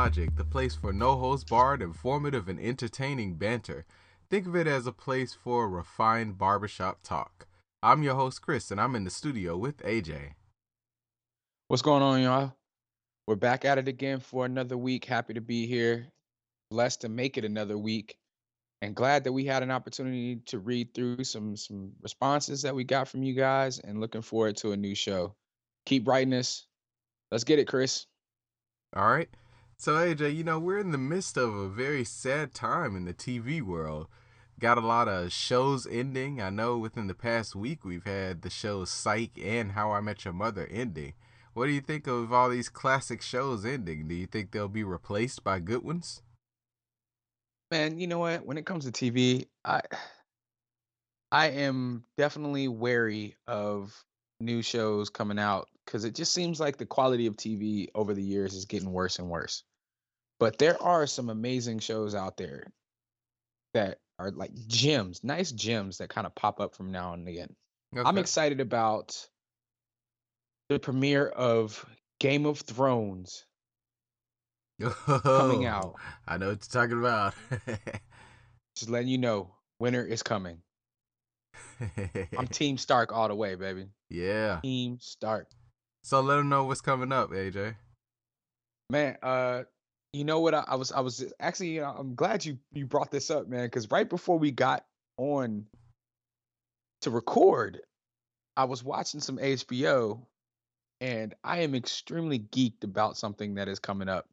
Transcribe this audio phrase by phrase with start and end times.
[0.00, 3.84] Logic, the place for no host barred, informative, and entertaining banter.
[4.30, 7.46] Think of it as a place for refined barbershop talk.
[7.82, 10.36] I'm your host, Chris, and I'm in the studio with AJ.
[11.68, 12.54] What's going on, y'all?
[13.26, 15.04] We're back at it again for another week.
[15.04, 16.06] Happy to be here.
[16.70, 18.16] Blessed to make it another week.
[18.80, 22.84] And glad that we had an opportunity to read through some some responses that we
[22.84, 25.34] got from you guys and looking forward to a new show.
[25.84, 26.64] Keep writing us.
[27.30, 28.06] Let's get it, Chris.
[28.96, 29.28] All right.
[29.80, 33.14] So, AJ, you know, we're in the midst of a very sad time in the
[33.14, 34.08] TV world.
[34.58, 36.38] Got a lot of shows ending.
[36.38, 40.26] I know within the past week we've had the shows Psych and How I Met
[40.26, 41.14] Your Mother ending.
[41.54, 44.06] What do you think of all these classic shows ending?
[44.06, 46.20] Do you think they'll be replaced by good ones?
[47.70, 48.44] Man, you know what?
[48.44, 49.80] When it comes to TV, I
[51.32, 54.04] I am definitely wary of
[54.40, 58.22] new shows coming out because it just seems like the quality of TV over the
[58.22, 59.64] years is getting worse and worse.
[60.40, 62.66] But there are some amazing shows out there
[63.74, 67.54] that are like gems, nice gems that kind of pop up from now and again.
[67.96, 69.28] I'm excited about
[70.68, 71.84] the premiere of
[72.20, 73.44] Game of Thrones
[74.80, 75.94] coming Oh, out.
[76.26, 77.34] I know what you're talking about.
[78.76, 80.58] Just letting you know, winter is coming.
[82.38, 83.86] I'm Team Stark all the way, baby.
[84.08, 84.60] yeah.
[84.62, 85.48] Team Stark.
[86.04, 87.74] So let them know what's coming up, AJ.
[88.88, 89.64] Man, uh,
[90.12, 90.54] you know what?
[90.54, 93.48] I, I was, I was actually, you know, I'm glad you you brought this up,
[93.48, 94.84] man, because right before we got
[95.16, 95.66] on
[97.02, 97.80] to record,
[98.56, 100.20] I was watching some HBO,
[101.00, 104.26] and I am extremely geeked about something that is coming up.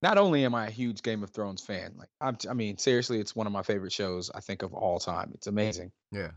[0.00, 3.18] Not only am I a huge Game of Thrones fan, like I'm, I mean, seriously,
[3.18, 5.32] it's one of my favorite shows I think of all time.
[5.34, 5.90] It's amazing.
[6.12, 6.30] Yeah.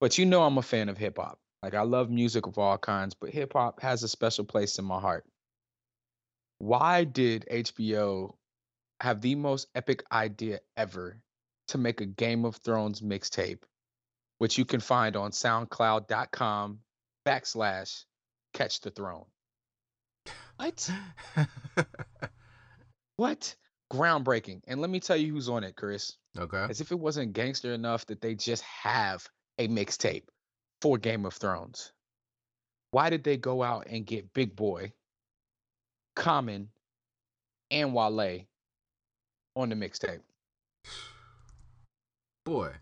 [0.00, 1.38] But you know, I'm a fan of hip hop.
[1.62, 4.84] Like I love music of all kinds, but hip hop has a special place in
[4.84, 5.24] my heart.
[6.58, 8.34] Why did HBO
[9.00, 11.20] have the most epic idea ever
[11.68, 13.62] to make a Game of Thrones mixtape,
[14.38, 16.80] which you can find on SoundCloud.com
[17.26, 18.04] backslash
[18.54, 19.26] Catch the Throne?
[20.56, 20.90] What?
[23.16, 23.56] What?
[23.92, 24.60] Groundbreaking.
[24.68, 26.16] And let me tell you who's on it, Chris.
[26.38, 26.66] okay.
[26.70, 30.24] As if it wasn't gangster enough that they just have a mixtape
[30.80, 31.92] for Game of Thrones.
[32.92, 34.92] Why did they go out and get Big Boi,
[36.18, 36.68] Common,
[37.70, 38.40] and Wale
[39.54, 40.18] on the mixtape?
[42.44, 42.72] Boy.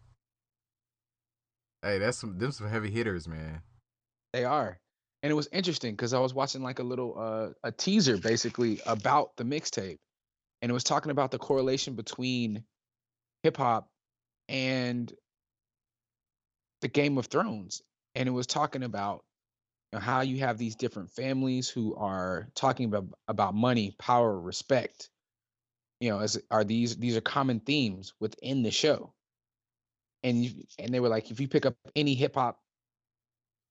[1.83, 3.61] Hey, that's some them some heavy hitters, man.
[4.33, 4.81] They are.
[5.23, 8.81] And it was interesting because I was watching like a little uh, a teaser basically
[8.87, 9.99] about the mixtape.
[10.63, 12.65] And it was talking about the correlation between
[13.43, 13.91] hip hop
[14.49, 15.13] and
[16.81, 17.83] the Game of Thrones.
[18.15, 19.26] And it was talking about
[19.99, 25.11] how you have these different families who are talking about about money, power, respect.
[26.01, 29.13] You know, as are these these are common themes within the show.
[30.23, 32.61] And you, and they were like, if you pick up any hip hop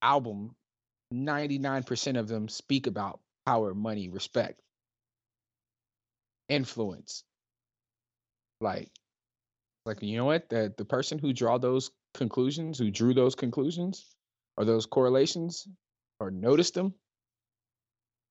[0.01, 0.55] album,
[1.11, 4.61] 99% of them speak about power, money, respect,
[6.49, 7.23] influence.
[8.61, 8.91] Like,
[9.85, 10.49] like you know what?
[10.49, 14.15] The the person who draw those conclusions, who drew those conclusions
[14.57, 15.67] or those correlations
[16.19, 16.93] or noticed them,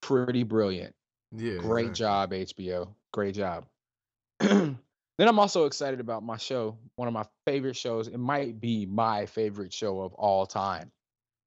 [0.03, 0.95] pretty brilliant.
[1.33, 1.57] Yeah.
[1.59, 1.95] Great exactly.
[1.95, 2.89] job, HBO.
[3.13, 3.67] Great job.
[4.41, 4.79] then
[5.19, 8.09] I'm also excited about my show, one of my favorite shows.
[8.09, 10.91] It might be my favorite show of all time.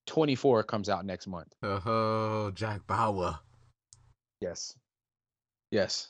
[0.08, 1.54] 24 comes out next month.
[1.62, 3.40] Oh, Jack Bauer.
[4.40, 4.74] Yes.
[5.72, 6.10] Yes.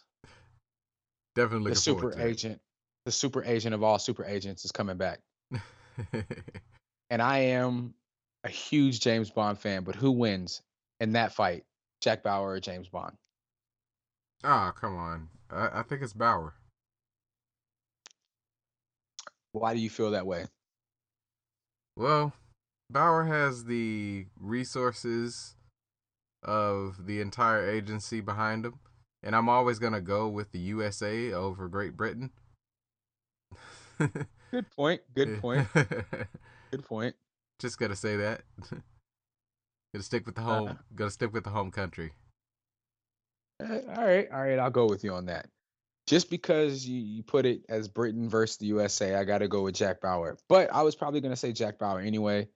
[1.35, 2.29] Definitely The super forward to it.
[2.29, 2.61] agent,
[3.05, 5.19] the super agent of all super agents is coming back.
[7.09, 7.93] And I am
[8.47, 10.61] a huge James Bond fan, but who wins
[11.01, 11.65] in that fight?
[11.99, 13.15] Jack Bauer or James Bond?
[14.43, 15.27] Ah, come on.
[15.51, 16.53] I, I think it's Bauer.
[19.51, 20.45] Why do you feel that way?
[21.97, 22.33] Well,
[22.89, 25.55] Bauer has the resources
[26.43, 28.79] of the entire agency behind him,
[29.23, 32.31] and I'm always gonna go with the USA over Great Britain.
[34.51, 35.01] Good point.
[35.13, 35.67] Good point.
[36.71, 37.15] Good point.
[37.59, 38.41] Just gotta say that.
[38.71, 40.79] gotta stick with the Uh, home.
[40.95, 42.13] Gotta stick with the home country.
[43.61, 45.49] Uh, all right, all right, I'll go with you on that.
[46.05, 49.63] Just because you, you put it as Britain versus the USA, I got to go
[49.63, 50.37] with Jack Bauer.
[50.47, 52.47] But I was probably going to say Jack Bauer anyway,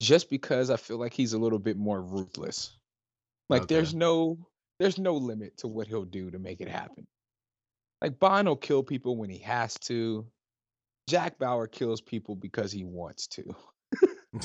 [0.00, 2.76] just because I feel like he's a little bit more ruthless.
[3.48, 3.74] Like Okay.
[3.74, 4.38] there's no
[4.78, 7.06] there's no limit to what he'll do to make it happen.
[8.00, 10.26] Like Bond will kill people when he has to.
[11.08, 13.42] Jack Bauer kills people because he wants to.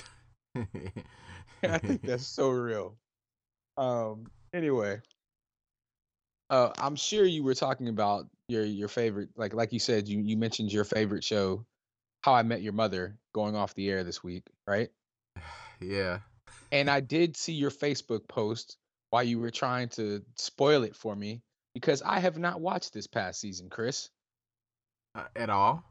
[1.64, 2.96] I think that's so real.
[3.78, 4.26] Um.
[4.54, 5.02] Anyway,
[6.50, 10.20] Uh, I'm sure you were talking about your your favorite, like like you said, you
[10.20, 11.66] you mentioned your favorite show,
[12.22, 14.90] How I Met Your Mother, going off the air this week, right?
[15.82, 16.20] yeah.
[16.72, 18.78] And I did see your Facebook post
[19.10, 21.42] while you were trying to spoil it for me
[21.74, 24.10] because I have not watched this past season, Chris,
[25.16, 25.84] Uh, at all?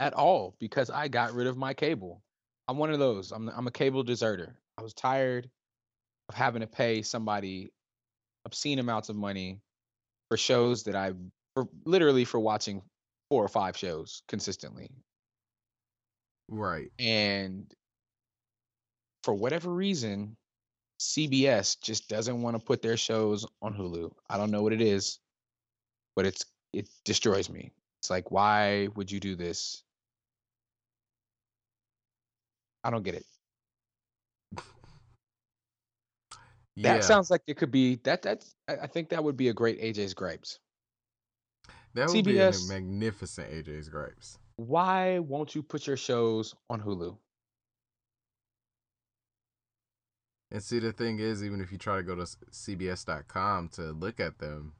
[0.00, 2.20] at all because I got rid of my cable.
[2.68, 3.32] I'm one of those.
[3.32, 4.56] I'm I'm a cable deserter.
[4.78, 5.48] I was tired
[6.28, 7.70] of having to pay somebody
[8.46, 9.60] obscene amounts of money
[10.28, 11.12] for shows that I
[11.54, 12.82] for literally for watching
[13.30, 14.90] four or five shows consistently.
[16.48, 16.90] Right.
[16.98, 17.72] And
[19.22, 20.36] for whatever reason,
[21.00, 24.12] CBS just doesn't want to put their shows on Hulu.
[24.28, 25.18] I don't know what it is,
[26.16, 27.72] but it's it destroys me.
[28.02, 29.83] It's like, why would you do this?
[32.84, 33.24] I don't get it.
[36.76, 36.94] Yeah.
[36.94, 38.22] That sounds like it could be that.
[38.22, 40.58] That's I think that would be a great AJ's gripes.
[41.94, 44.38] that would be a magnificent AJ's gripes.
[44.56, 47.16] Why won't you put your shows on Hulu?
[50.50, 54.20] And see, the thing is, even if you try to go to CBS.com to look
[54.20, 54.74] at them,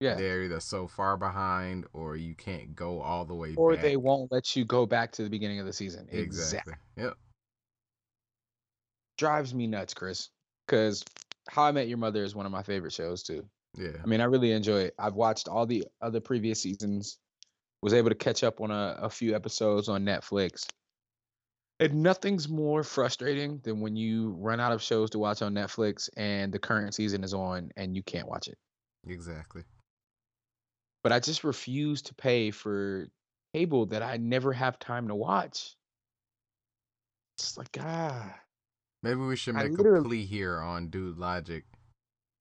[0.00, 0.14] Yeah.
[0.14, 3.82] they're either so far behind or you can't go all the way Or back.
[3.82, 6.08] they won't let you go back to the beginning of the season.
[6.10, 6.24] Exactly.
[6.24, 6.74] Exactly.
[6.96, 7.16] Yep.
[9.18, 10.28] Drives me nuts, Chris.
[10.66, 11.04] Because
[11.48, 13.44] How I Met Your Mother is one of my favorite shows too.
[13.76, 13.96] Yeah.
[14.02, 14.94] I mean, I really enjoy it.
[14.98, 17.18] I've watched all the other previous seasons.
[17.82, 20.66] Was able to catch up on a, a few episodes on Netflix.
[21.80, 26.08] And nothing's more frustrating than when you run out of shows to watch on Netflix
[26.16, 28.56] and the current season is on and you can't watch it.
[29.06, 29.64] Exactly.
[31.02, 33.08] But I just refuse to pay for
[33.52, 35.76] cable that I never have time to watch.
[37.36, 38.34] It's like ah,
[39.04, 41.64] Maybe we should make a plea here on Dude Logic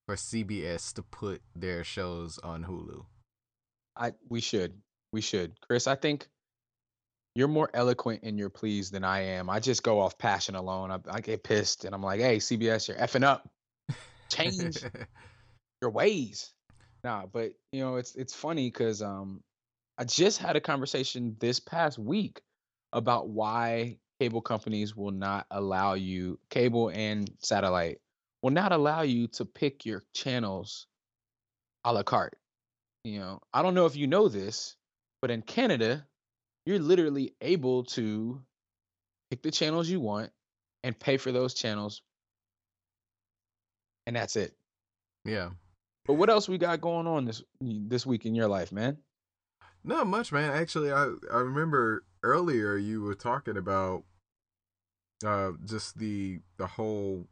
[0.05, 3.03] for CBS to put their shows on Hulu.
[3.97, 4.81] I we should
[5.11, 5.87] we should, Chris.
[5.87, 6.25] I think
[7.35, 9.49] you're more eloquent in your pleas than I am.
[9.49, 10.89] I just go off passion alone.
[10.89, 13.49] I, I get pissed and I'm like, hey, CBS, you're effing up.
[14.29, 14.85] Change
[15.81, 16.53] your ways.
[17.03, 19.41] Nah, but you know, it's it's funny because um
[19.97, 22.39] I just had a conversation this past week
[22.93, 27.99] about why cable companies will not allow you cable and satellite
[28.41, 30.87] will not allow you to pick your channels
[31.85, 32.37] a la carte.
[33.03, 34.75] You know, I don't know if you know this,
[35.21, 36.05] but in Canada,
[36.65, 38.41] you're literally able to
[39.29, 40.31] pick the channels you want
[40.83, 42.01] and pay for those channels.
[44.05, 44.53] And that's it.
[45.25, 45.49] yeah.
[46.05, 48.97] But what else we got going on this this week in your life, man?
[49.83, 50.51] Not much, man.
[50.51, 54.03] Actually, I I remember earlier you were talking about
[55.23, 57.27] uh just the the whole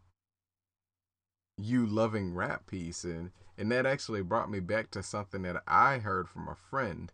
[1.57, 5.99] you loving rap piece and and that actually brought me back to something that I
[5.99, 7.11] heard from a friend.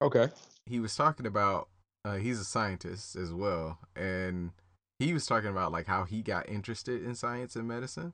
[0.00, 0.28] Okay.
[0.66, 1.68] He was talking about
[2.04, 4.52] uh he's a scientist as well and
[4.98, 8.12] he was talking about like how he got interested in science and medicine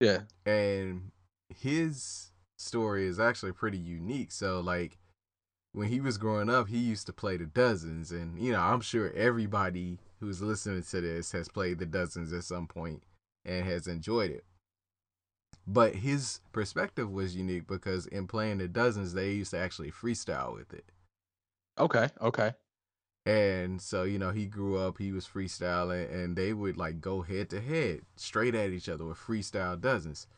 [0.00, 0.20] Yeah.
[0.46, 1.10] and
[1.54, 4.32] his story is actually pretty unique.
[4.32, 4.98] So like
[5.72, 8.80] when he was growing up, he used to play the dozens and you know, I'm
[8.80, 13.02] sure everybody who's listening to this has played the dozens at some point
[13.44, 14.44] and has enjoyed it.
[15.66, 20.54] But his perspective was unique because in playing the dozens, they used to actually freestyle
[20.54, 20.84] with it.
[21.76, 22.08] Okay.
[22.20, 22.52] Okay.
[23.26, 27.22] And so, you know, he grew up, he was freestyling, and they would like go
[27.22, 30.28] head to head, straight at each other with freestyle dozens.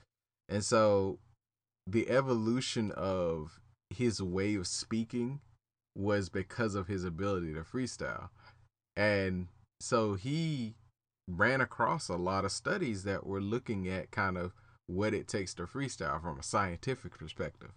[0.48, 1.18] And so
[1.86, 3.60] the evolution of
[3.90, 5.40] his way of speaking
[5.94, 8.28] was because of his ability to freestyle.
[8.96, 9.48] And
[9.80, 10.74] so he
[11.28, 14.52] ran across a lot of studies that were looking at kind of
[14.86, 17.72] what it takes to freestyle from a scientific perspective.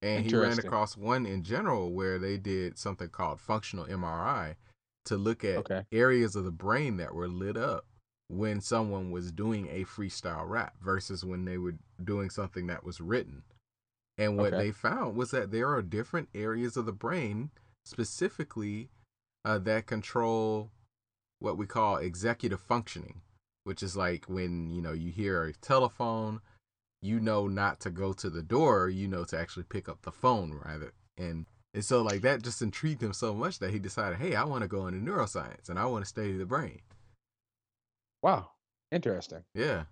[0.00, 4.56] And he ran across one in general where they did something called functional MRI
[5.04, 5.84] to look at Okay.
[5.92, 7.86] areas of the brain that were lit up
[8.28, 13.00] when someone was doing a freestyle rap versus when they were doing something that was
[13.00, 13.42] written.
[14.18, 14.58] And what Okay.
[14.58, 17.50] they found was that there are different areas of the brain,
[17.84, 18.88] specifically
[19.44, 20.70] uh, that control
[21.42, 23.20] what we call executive functioning,
[23.64, 26.40] which is like when you know you hear a telephone,
[27.02, 30.12] you know not to go to the door, you know to actually pick up the
[30.12, 30.92] phone rather.
[31.18, 34.44] And and so like that just intrigued him so much that he decided, hey, I
[34.44, 36.80] want to go into neuroscience and I want to study the brain.
[38.22, 38.50] Wow.
[38.90, 39.42] Interesting.
[39.54, 39.80] Yeah.
[39.80, 39.86] It's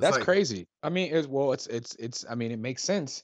[0.00, 0.66] That's like- crazy.
[0.82, 2.24] I mean, it's well, it's it's it's.
[2.28, 3.22] I mean, it makes sense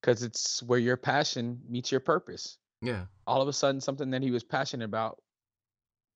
[0.00, 2.58] because it's where your passion meets your purpose.
[2.82, 3.06] Yeah.
[3.26, 5.18] All of a sudden, something that he was passionate about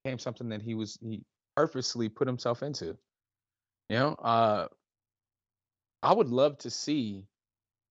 [0.07, 1.23] became something that he was he
[1.57, 2.97] purposely put himself into.
[3.89, 4.69] You know, uh,
[6.03, 7.25] I would love to see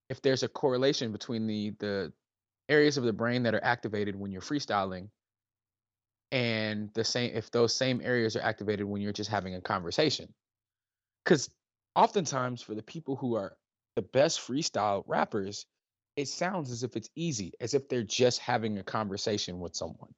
[0.10, 2.14] if there's a correlation between the the
[2.70, 5.10] areas of the brain that are activated when you're freestyling
[6.32, 10.34] and the same if those same areas are activated when you're just having a conversation
[11.24, 11.50] because
[11.96, 13.56] oftentimes for the people who are
[13.96, 15.68] the best freestyle rappers
[16.16, 20.14] it sounds as if it's easy as if they're just having a conversation with someone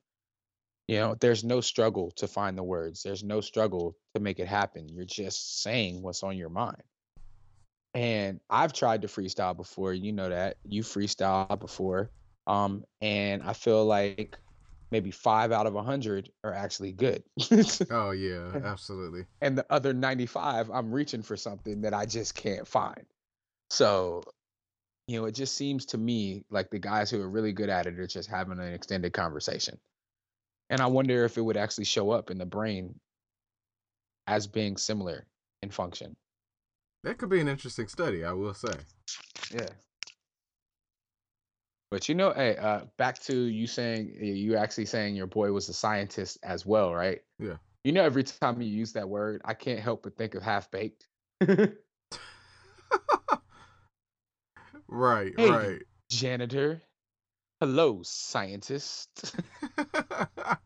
[0.87, 4.47] you know there's no struggle to find the words there's no struggle to make it
[4.47, 6.83] happen you're just saying what's on your mind
[7.93, 12.09] and i've tried to freestyle before you know that you freestyle before
[12.47, 14.37] um and i feel like
[14.91, 17.23] maybe five out of a hundred are actually good.
[17.91, 19.25] oh yeah, absolutely.
[19.41, 23.05] And the other ninety-five, I'm reaching for something that I just can't find.
[23.69, 24.23] So,
[25.07, 27.85] you know, it just seems to me like the guys who are really good at
[27.85, 29.77] it are just having an extended conversation.
[30.69, 32.99] And I wonder if it would actually show up in the brain
[34.27, 35.25] as being similar
[35.61, 36.15] in function.
[37.03, 38.73] That could be an interesting study, I will say.
[39.53, 39.69] Yeah.
[41.89, 45.69] But you know, hey, uh, back to you saying you actually saying your boy was
[45.69, 47.21] a scientist as well, right?
[47.39, 47.55] Yeah.
[47.85, 50.69] You know, every time you use that word, I can't help but think of half
[50.69, 51.07] baked.
[54.89, 55.81] right, hey, right.
[56.09, 56.81] Janitor.
[57.59, 59.35] Hello, scientist.
[59.77, 60.57] I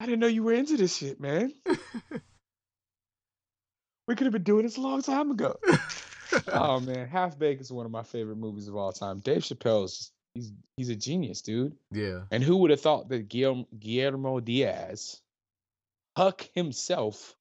[0.00, 1.52] didn't know you were into this shit, man.
[4.06, 5.56] we could have been doing this a long time ago
[6.48, 9.20] oh man, Half Baked is one of my favorite movies of all time.
[9.20, 11.76] Dave Chappelle's he's he's a genius, dude.
[11.90, 12.22] Yeah.
[12.30, 15.20] And who would have thought that Guillermo, Guillermo Diaz,
[16.16, 17.36] Huck himself,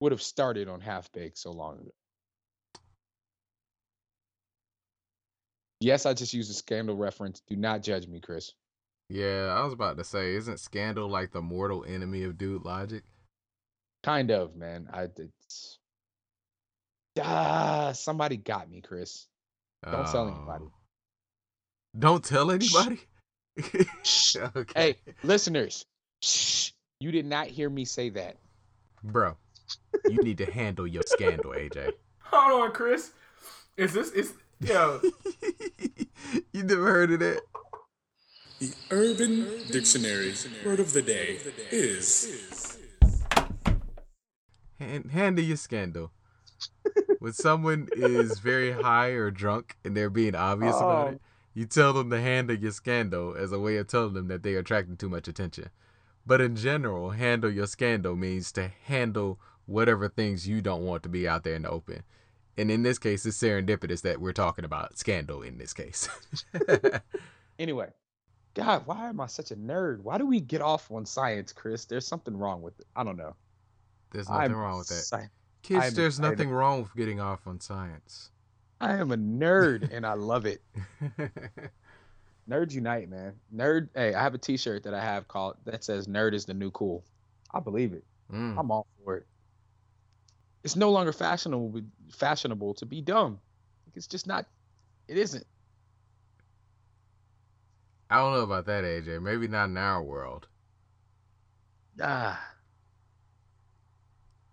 [0.00, 1.90] would have started on Half Baked so long ago?
[5.80, 7.40] Yes, I just used a scandal reference.
[7.48, 8.52] Do not judge me, Chris.
[9.08, 13.02] Yeah, I was about to say, isn't Scandal like the mortal enemy of Dude Logic?
[14.04, 14.88] Kind of, man.
[14.92, 15.78] I it's
[17.20, 19.26] Ah, somebody got me, Chris.
[19.84, 20.64] Don't tell anybody.
[20.66, 20.72] Oh.
[21.98, 23.00] Don't tell anybody.
[24.04, 24.36] Shh.
[24.56, 24.80] okay.
[24.80, 25.84] Hey, listeners,
[26.22, 26.70] shh.
[27.00, 28.36] You did not hear me say that,
[29.02, 29.36] bro.
[30.08, 31.92] You need to handle your scandal, AJ.
[32.24, 33.12] Hold on, Chris.
[33.76, 35.00] Is this is yo?
[36.52, 37.42] you never heard of that?
[38.58, 41.38] The Urban Dictionary word of the day
[41.70, 42.78] is.
[44.78, 46.12] Hand, handle your scandal
[47.20, 50.78] when someone is very high or drunk and they're being obvious oh.
[50.78, 51.26] about it, oh.
[51.54, 54.54] you tell them to handle your scandal as a way of telling them that they
[54.54, 55.70] are attracting too much attention.
[56.26, 61.08] But in general, handle your scandal means to handle whatever things you don't want to
[61.08, 62.02] be out there in the open.
[62.60, 66.10] And in this case, it's serendipitous that we're talking about scandal in this case.
[67.58, 67.88] anyway,
[68.52, 70.00] God, why am I such a nerd?
[70.02, 71.86] Why do we get off on science, Chris?
[71.86, 72.86] There's something wrong with it.
[72.94, 73.34] I don't know.
[74.12, 74.94] There's nothing I'm wrong with that.
[74.94, 75.30] Sci-
[75.62, 76.36] Kids, I'm there's excited.
[76.36, 78.28] nothing wrong with getting off on science.
[78.78, 80.60] I am a nerd and I love it.
[82.50, 83.34] Nerds unite, man.
[83.54, 83.88] Nerd.
[83.94, 86.70] Hey, I have a T-shirt that I have called that says "Nerd is the new
[86.72, 87.04] cool."
[87.54, 88.04] I believe it.
[88.30, 88.58] Mm.
[88.58, 89.26] I'm all for it.
[90.62, 93.40] It's no longer fashionable fashionable to be dumb.
[93.94, 94.46] It's just not.
[95.08, 95.46] It isn't.
[98.10, 99.22] I don't know about that, AJ.
[99.22, 100.48] Maybe not in our world.
[102.02, 102.40] Ah.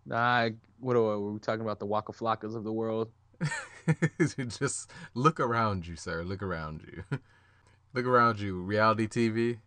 [0.05, 0.49] Nah,
[0.79, 1.79] what are we talking about?
[1.79, 3.11] The Waka Flockas of the world?
[4.47, 6.23] Just look around you, sir.
[6.23, 7.03] Look around you.
[7.93, 8.61] look around you.
[8.61, 9.57] Reality TV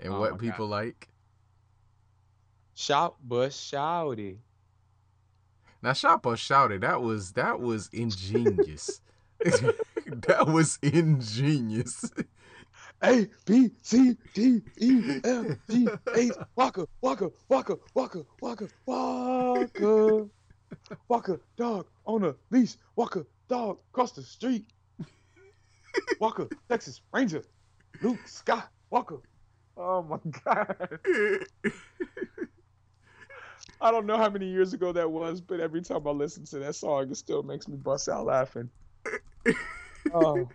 [0.00, 0.74] and oh what people God.
[0.74, 1.08] like.
[2.74, 4.38] Shout Bush Shouty.
[5.82, 9.00] Now Shout Bush Shouty, that was that was ingenious.
[9.40, 12.10] that was ingenious.
[13.02, 20.28] A B C D E F G H Walker Walker Walker Walker Walker Walker
[21.08, 24.66] Walker dog on a leash Walker dog across the street
[26.20, 27.42] Walker Texas Ranger
[28.02, 29.20] Luke Scott Walker
[29.78, 30.98] Oh my god
[33.80, 36.58] I don't know how many years ago that was, but every time I listen to
[36.60, 38.70] that song, it still makes me bust out laughing.
[40.14, 40.48] Oh.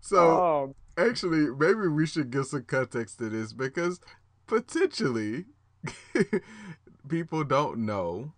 [0.00, 4.00] So oh, actually, maybe we should give some context to this because
[4.46, 5.46] potentially
[7.08, 8.32] people don't know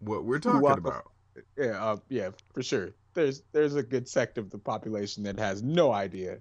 [0.00, 1.04] what we're talking about.
[1.56, 2.90] Yeah, uh, yeah, for sure.
[3.14, 6.38] There's there's a good sect of the population that has no idea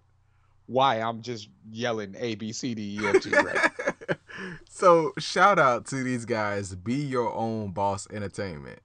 [0.67, 3.71] why I'm just yelling A B C D E F G right.
[4.69, 8.79] so shout out to these guys, Be Your Own Boss Entertainment.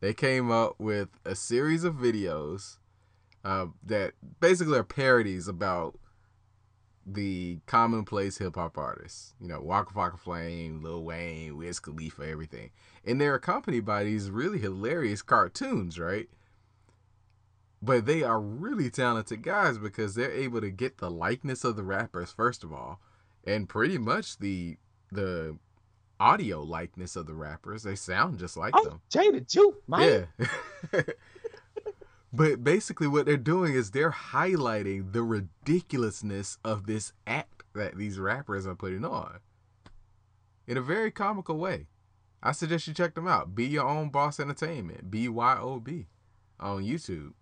[0.00, 2.78] They came up with a series of videos
[3.44, 5.98] uh, that basically are parodies about
[7.04, 9.34] the commonplace hip hop artists.
[9.40, 12.70] You know, Waka Flocka Flame, Lil Wayne, Wiz Khalifa, everything.
[13.04, 16.28] And they're accompanied by these really hilarious cartoons, right?
[17.80, 21.82] But they are really talented guys because they're able to get the likeness of the
[21.82, 23.00] rappers first of all,
[23.44, 24.76] and pretty much the
[25.10, 25.56] the
[26.20, 27.82] audio likeness of the rappers.
[27.82, 29.00] They sound just like Oh, them.
[29.10, 30.28] Jada Juke, man.
[30.38, 31.02] Yeah.
[32.32, 38.18] but basically, what they're doing is they're highlighting the ridiculousness of this act that these
[38.18, 39.40] rappers are putting on
[40.66, 41.86] in a very comical way.
[42.42, 43.54] I suggest you check them out.
[43.54, 46.06] Be Your Own Boss Entertainment, B Y O B,
[46.58, 47.32] on YouTube.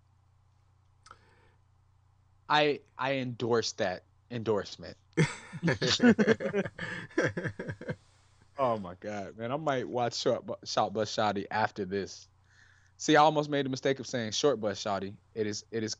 [2.48, 4.96] I I endorse that endorsement.
[8.58, 9.52] Oh my god, man!
[9.52, 12.28] I might watch Short Bu- Short Bus Shotty after this.
[12.98, 15.14] See, I almost made the mistake of saying Short Bus Shotty.
[15.34, 15.96] It is it is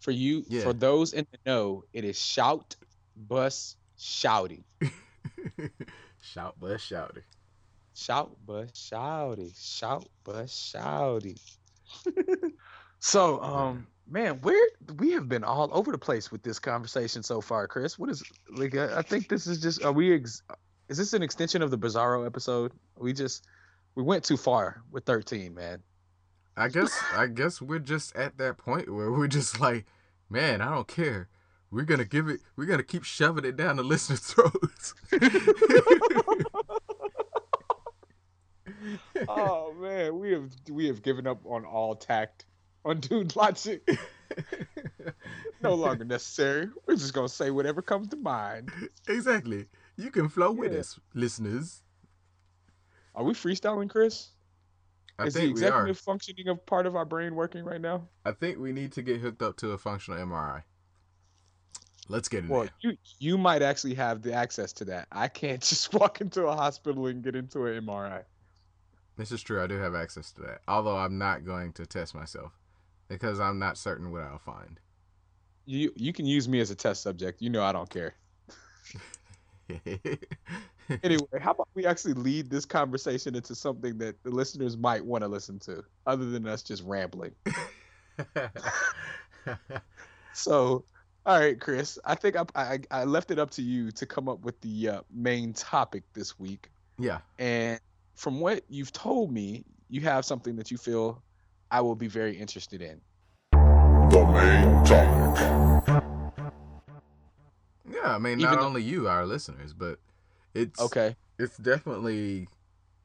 [0.00, 0.62] for you Yeah.
[0.64, 1.84] for those in the know.
[1.92, 2.74] It is Shout
[3.16, 4.64] Bus Shouty.
[6.20, 7.24] Shout, bust, shout it.
[7.94, 9.52] Shout Bus Shouty.
[9.56, 11.38] Shout Bus Shouty.
[12.98, 17.40] so, um, man, where we have been all over the place with this conversation so
[17.40, 17.98] far, Chris.
[17.98, 18.76] What is like?
[18.76, 19.84] I I think this is just.
[19.84, 20.14] Are we?
[20.14, 20.42] Ex-
[20.88, 22.72] is this an extension of the Bizarro episode?
[22.96, 23.46] We just
[23.94, 25.82] we went too far with thirteen, man.
[26.56, 29.86] I guess I guess we're just at that point where we're just like,
[30.30, 31.28] man, I don't care.
[31.70, 32.40] We're gonna give it.
[32.56, 34.94] We're gonna keep shoving it down the listeners' throats.
[39.28, 42.45] oh man, we have we have given up on all tact
[42.86, 43.86] on dude logic.
[45.62, 46.68] No longer necessary.
[46.86, 48.70] We're just gonna say whatever comes to mind.
[49.08, 49.66] exactly.
[49.96, 51.82] You can flow with us, listeners.
[53.14, 54.28] Are we freestyling, Chris?
[55.18, 55.68] I is the think we are.
[55.68, 58.06] executive functioning of part of our brain working right now?
[58.26, 60.62] I think we need to get hooked up to a functional MRI.
[62.08, 62.70] Let's get in Well, there.
[62.80, 65.08] you you might actually have the access to that.
[65.10, 68.24] I can't just walk into a hospital and get into an MRI.
[69.16, 69.62] This is true.
[69.62, 70.60] I do have access to that.
[70.68, 72.52] Although I'm not going to test myself
[73.08, 74.78] because I'm not certain what I'll find.
[75.64, 77.42] You you can use me as a test subject.
[77.42, 78.14] You know I don't care.
[81.02, 85.24] Anyway, how about we actually lead this conversation into something that the listeners might want
[85.24, 87.32] to listen to, other than us just rambling.
[90.32, 90.84] So,
[91.24, 94.28] all right, Chris, I think I I, I left it up to you to come
[94.28, 96.70] up with the uh, main topic this week.
[96.98, 97.20] yeah.
[97.38, 97.80] And
[98.14, 101.22] from what you've told me, you have something that you feel
[101.70, 103.00] I will be very interested in.
[103.52, 106.02] The main topic.
[107.90, 108.14] Yeah.
[108.14, 109.98] I mean, Even not though- only you, our listeners, but
[110.54, 111.16] it's Okay.
[111.38, 112.48] it's definitely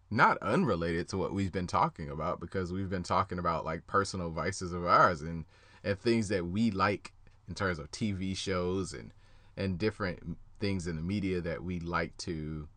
[0.09, 4.29] not unrelated to what we've been talking about because we've been talking about like personal
[4.29, 5.45] vices of ours and
[5.83, 7.13] and things that we like
[7.47, 9.13] in terms of TV shows and
[9.57, 12.67] and different things in the media that we like to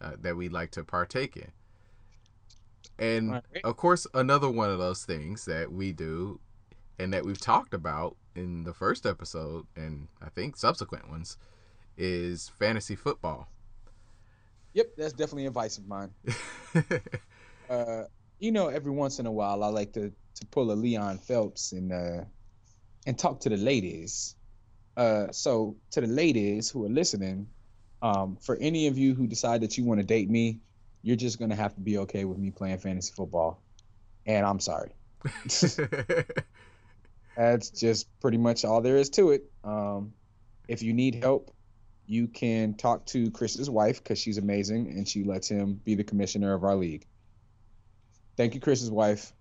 [0.00, 1.50] uh, that we like to partake in.
[2.98, 3.44] And Alright.
[3.64, 6.40] of course, another one of those things that we do
[6.98, 11.36] and that we've talked about in the first episode and I think subsequent ones
[11.96, 13.48] is fantasy football.
[14.74, 16.10] Yep, that's definitely a vice of mine.
[17.68, 18.04] Uh,
[18.38, 21.72] you know, every once in a while, I like to to pull a Leon Phelps
[21.72, 22.24] and uh,
[23.06, 24.34] and talk to the ladies.
[24.96, 27.48] Uh, so to the ladies who are listening,
[28.02, 30.60] um, for any of you who decide that you want to date me,
[31.04, 33.62] you're just gonna have to be okay with me playing fantasy football,
[34.26, 34.96] and I'm sorry.
[37.36, 39.44] That's just pretty much all there is to it.
[39.62, 40.14] Um,
[40.66, 41.54] if you need help,
[42.06, 46.04] you can talk to Chris's wife because she's amazing and she lets him be the
[46.04, 47.06] commissioner of our league.
[48.36, 49.32] Thank you, Chris's wife.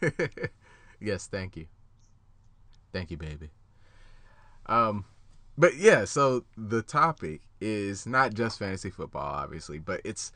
[1.00, 1.66] yes, thank you.
[2.92, 3.50] Thank you, baby.
[4.66, 5.04] Um
[5.56, 10.32] but yeah, so the topic is not just fantasy football obviously, but it's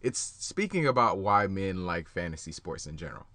[0.00, 3.26] it's speaking about why men like fantasy sports in general.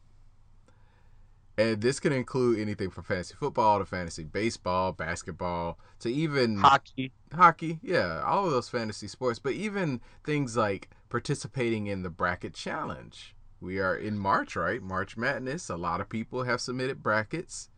[1.57, 7.13] And this can include anything from fantasy football to fantasy baseball, basketball, to even Hockey.
[7.33, 12.53] hockey, yeah, all of those fantasy sports, but even things like participating in the bracket
[12.53, 13.35] challenge.
[13.61, 14.81] We are in March, right?
[14.81, 15.69] March Madness.
[15.69, 17.69] A lot of people have submitted brackets.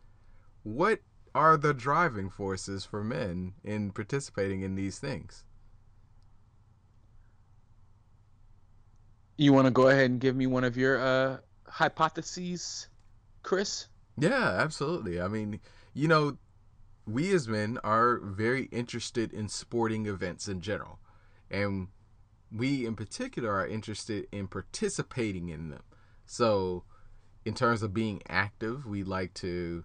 [0.64, 1.00] What
[1.34, 5.44] are the driving forces for men in participating in these things?
[9.38, 12.88] You want to go ahead and give me one of your uh, hypotheses,
[13.42, 13.88] Chris?
[14.18, 15.20] Yeah, absolutely.
[15.20, 15.60] I mean,
[15.94, 16.38] you know,
[17.06, 20.98] we as men are very interested in sporting events in general.
[21.50, 21.88] And
[22.52, 25.82] we in particular are interested in participating in them.
[26.26, 26.84] So,
[27.44, 29.84] in terms of being active, we like to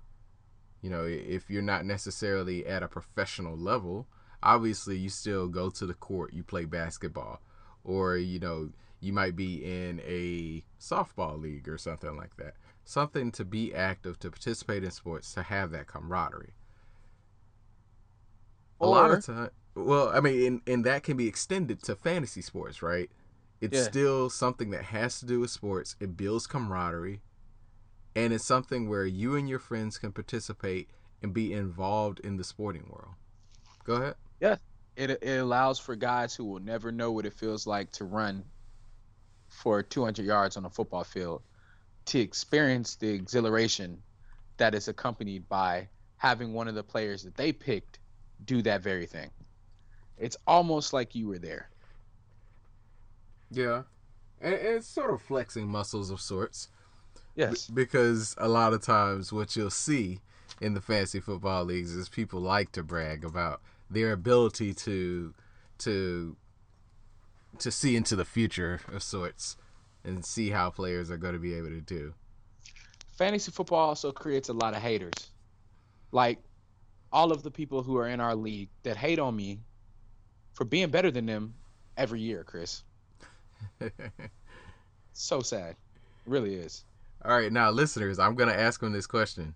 [0.81, 4.07] You know, if you're not necessarily at a professional level,
[4.41, 7.41] obviously you still go to the court, you play basketball,
[7.83, 8.71] or you know,
[9.03, 12.55] you might be in a softball league or something like that.
[12.85, 16.53] Something to be active, to participate in sports, to have that camaraderie.
[18.81, 22.41] a lot of time, well, I mean, and, and that can be extended to fantasy
[22.41, 23.09] sports, right?
[23.61, 23.85] It's Yeah.
[23.85, 25.95] still something that has to do with sports.
[25.99, 27.21] It builds camaraderie,
[28.15, 30.89] and it's something where you and your friends can participate
[31.21, 33.15] and be involved in the sporting world.
[33.83, 34.15] Go ahead.
[34.39, 34.57] Yeah,
[34.95, 38.45] it it allows for guys who will never know what it feels like to run
[39.53, 41.41] for 200 yards on a football field
[42.05, 44.01] to experience the exhilaration
[44.57, 45.87] that is accompanied by
[46.17, 47.99] having one of the players that they picked
[48.45, 49.29] do that very thing.
[50.17, 51.69] It's almost like you were there.
[53.51, 53.83] Yeah,
[54.41, 56.69] and it's sort of flexing muscles of sorts.
[57.35, 57.67] Yes.
[57.67, 60.19] B- because a lot of times what you'll see
[60.61, 65.33] in the fantasy football leagues is people like to brag about their ability to
[65.79, 66.35] to
[67.59, 69.57] to see into the future of sorts
[70.03, 72.13] and see how players are going to be able to do.
[73.13, 75.29] Fantasy football also creates a lot of haters.
[76.11, 76.39] Like
[77.11, 79.59] all of the people who are in our league that hate on me
[80.53, 81.53] for being better than them
[81.95, 82.83] every year, Chris.
[85.13, 85.71] So sad.
[86.25, 86.83] It really is.
[87.23, 89.53] All right, now listeners, I'm going to ask them this question.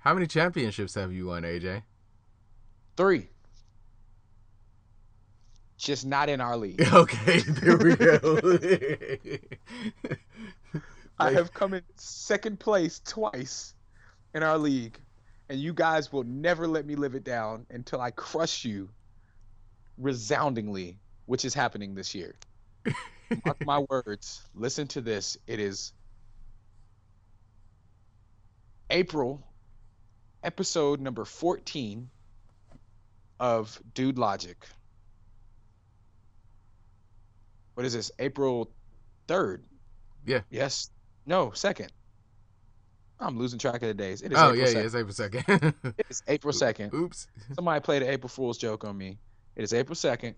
[0.00, 1.82] How many championships have you won, AJ?
[2.96, 3.28] Three.
[5.76, 6.80] Just not in our league.
[6.92, 8.58] Okay, there we go.
[11.18, 13.74] I have come in second place twice
[14.34, 14.98] in our league,
[15.48, 18.88] and you guys will never let me live it down until I crush you
[19.98, 22.34] resoundingly, which is happening this year.
[23.44, 24.42] Mark my words.
[24.54, 25.36] Listen to this.
[25.46, 25.92] It is
[28.90, 29.42] April,
[30.42, 32.08] episode number 14
[33.40, 34.56] of Dude Logic.
[37.76, 38.10] What is this?
[38.18, 38.70] April
[39.28, 39.60] 3rd.
[40.24, 40.40] Yeah.
[40.48, 40.90] Yes.
[41.26, 41.92] No, second.
[43.20, 44.22] I'm losing track of the days.
[44.22, 44.74] It is oh, April yeah, 2nd.
[44.74, 45.74] yeah, it's April 2nd.
[45.98, 46.94] It is April 2nd.
[46.94, 47.26] Oops.
[47.54, 49.18] Somebody played an April Fool's joke on me.
[49.56, 50.36] It is April 2nd,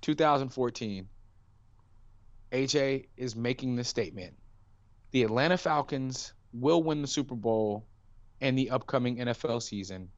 [0.00, 1.08] 2014.
[2.50, 4.34] AJ is making this statement.
[5.12, 7.86] The Atlanta Falcons will win the Super Bowl
[8.40, 10.08] and the upcoming NFL season.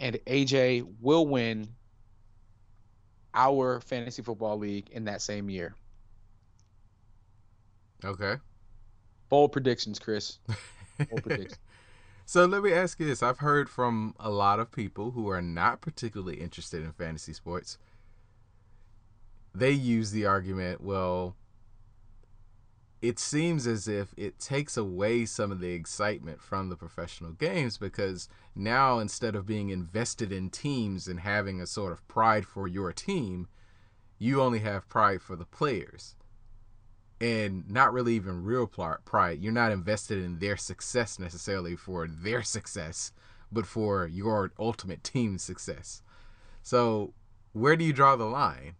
[0.00, 1.68] And AJ will win
[3.34, 5.74] our fantasy football league in that same year.
[8.04, 8.36] Okay.
[9.28, 10.38] Bold predictions, Chris.
[11.10, 11.58] Bold predictions.
[12.28, 13.22] So let me ask you this.
[13.22, 17.78] I've heard from a lot of people who are not particularly interested in fantasy sports.
[19.54, 21.36] They use the argument, well,
[23.00, 27.78] it seems as if it takes away some of the excitement from the professional games
[27.78, 32.66] because now instead of being invested in teams and having a sort of pride for
[32.66, 33.46] your team,
[34.18, 36.16] you only have pride for the players
[37.20, 39.42] and not really even real pride.
[39.42, 43.12] You're not invested in their success necessarily for their success,
[43.50, 46.02] but for your ultimate team's success.
[46.62, 47.14] So,
[47.52, 48.74] where do you draw the line?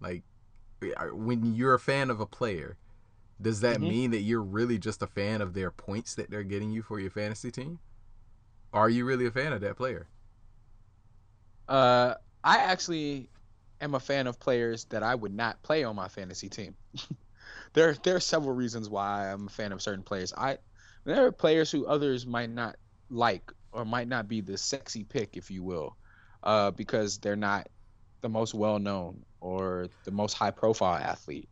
[0.00, 0.24] Like,
[1.12, 2.76] when you're a fan of a player,
[3.40, 3.80] does that Mhm.
[3.80, 7.00] mean that you're really just a fan of their points that they're getting you for
[7.00, 7.80] your fantasy team?
[8.72, 10.08] Are you really a fan of that player?
[11.68, 13.30] Uh, I actually
[13.80, 16.76] am a fan of players that I would not play on my fantasy team.
[17.74, 20.32] there, there are several reasons why I'm a fan of certain players.
[20.36, 20.58] I
[21.04, 22.76] there are players who others might not
[23.10, 25.96] like or might not be the sexy pick, if you will,
[26.42, 27.68] uh, because they're not
[28.22, 31.48] the most well known or the most high profile athlete.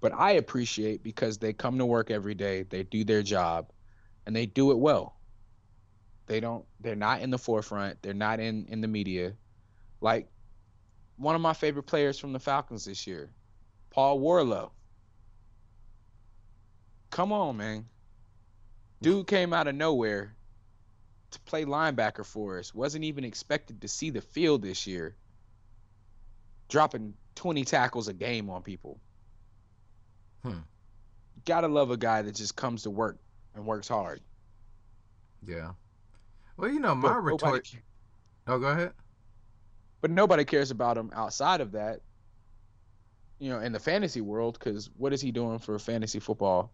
[0.00, 3.70] But I appreciate because they come to work every day, they do their job,
[4.26, 5.16] and they do it well.
[6.26, 6.64] They don't.
[6.80, 8.00] They're not in the forefront.
[8.02, 9.34] They're not in in the media.
[10.00, 10.28] Like
[11.16, 13.30] one of my favorite players from the Falcons this year,
[13.90, 14.70] Paul Worrilow.
[17.10, 17.86] Come on, man.
[19.02, 20.34] Dude came out of nowhere
[21.32, 22.74] to play linebacker for us.
[22.74, 25.16] Wasn't even expected to see the field this year.
[26.68, 29.00] Dropping 20 tackles a game on people.
[30.42, 30.58] Hmm.
[31.44, 33.18] Gotta love a guy that just comes to work
[33.54, 34.20] and works hard.
[35.46, 35.72] Yeah.
[36.56, 37.68] Well, you know, my But retort.
[37.70, 37.78] ca-
[38.46, 38.92] Oh, go ahead.
[40.00, 42.00] but nobody cares about him outside of that.
[43.38, 46.72] You know, in the fantasy world, because what is he doing for fantasy football?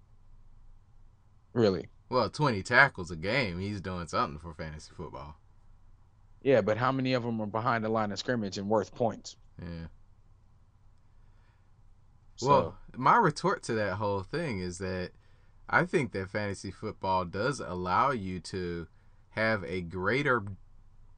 [1.53, 1.89] Really?
[2.09, 3.59] Well, 20 tackles a game.
[3.61, 5.37] He's doing something for fantasy football.
[6.43, 9.37] Yeah, but how many of them are behind the line of scrimmage and worth points?
[9.61, 9.87] Yeah.
[12.37, 15.11] So, Well, my retort to that whole thing is that
[15.69, 18.87] I think that fantasy football does allow you to
[19.31, 20.45] have a greater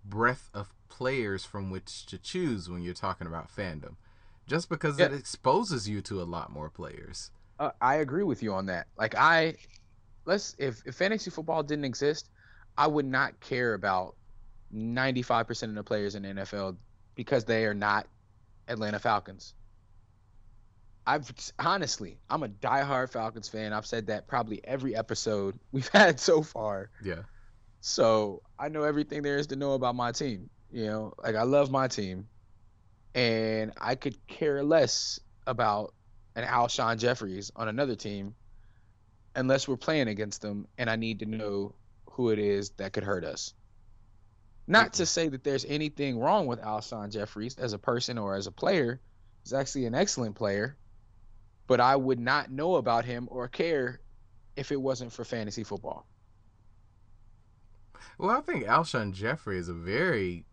[0.04, 3.96] breadth of players from which to choose when you're talking about fandom,
[4.46, 7.30] just because it exposes you to a lot more players.
[7.58, 8.86] Uh, I agree with you on that.
[8.96, 9.56] Like I,
[10.24, 12.30] let's if, if fantasy football didn't exist,
[12.76, 14.14] I would not care about
[14.74, 16.76] 95% of the players in the NFL
[17.14, 18.06] because they are not
[18.68, 19.54] Atlanta Falcons.
[21.08, 23.72] I've honestly, I'm a diehard Falcons fan.
[23.72, 26.90] I've said that probably every episode we've had so far.
[27.02, 27.22] Yeah.
[27.80, 30.50] So I know everything there is to know about my team.
[30.70, 32.28] You know, like I love my team,
[33.14, 35.94] and I could care less about
[36.36, 38.34] an Alshon Jeffery on another team,
[39.34, 41.74] unless we're playing against them, and I need to know
[42.10, 43.54] who it is that could hurt us.
[44.66, 45.06] Not to mm-hmm.
[45.06, 49.00] say that there's anything wrong with Alshon Jeffery as a person or as a player.
[49.42, 50.76] He's actually an excellent player,
[51.68, 54.00] but I would not know about him or care
[54.56, 56.06] if it wasn't for fantasy football.
[58.18, 60.44] Well, I think Alshon Jeffery is a very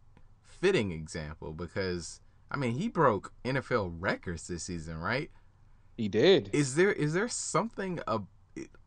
[0.44, 5.32] fitting example because I mean he broke NFL records this season, right?
[5.98, 6.50] He did.
[6.54, 8.20] Is there is there something uh,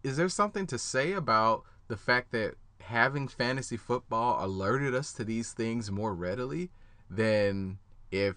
[0.04, 5.24] is there something to say about the fact that having fantasy football alerted us to
[5.24, 6.70] these things more readily
[7.10, 7.78] than
[8.12, 8.36] if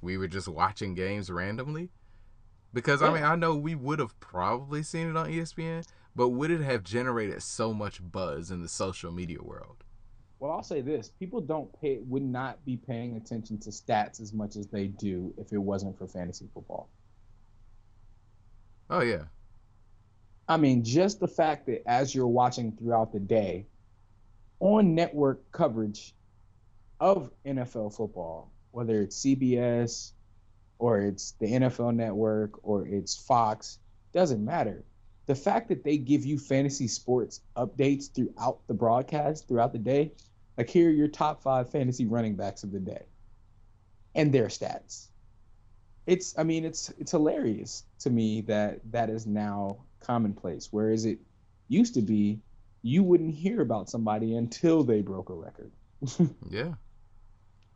[0.00, 1.90] we were just watching games randomly?
[2.72, 6.50] Because I mean, I know we would have probably seen it on ESPN, but would
[6.50, 9.84] it have generated so much buzz in the social media world?
[10.38, 14.32] Well, I'll say this: people don't pay would not be paying attention to stats as
[14.32, 16.90] much as they do if it wasn't for fantasy football.
[18.90, 19.24] Oh yeah.
[20.48, 23.66] I mean, just the fact that as you're watching throughout the day,
[24.60, 26.14] on network coverage
[27.00, 30.12] of NFL football, whether it's CBS
[30.78, 33.78] or it's the NFL network or it's Fox,
[34.12, 34.84] doesn't matter.
[35.26, 40.12] The fact that they give you fantasy sports updates throughout the broadcast, throughout the day,
[40.56, 43.06] like here are your top five fantasy running backs of the day
[44.14, 45.08] and their stats.
[46.06, 50.68] It's, I mean, it's it's hilarious to me that that is now commonplace.
[50.70, 51.18] Whereas it
[51.68, 52.40] used to be,
[52.82, 55.72] you wouldn't hear about somebody until they broke a record.
[56.48, 56.74] Yeah.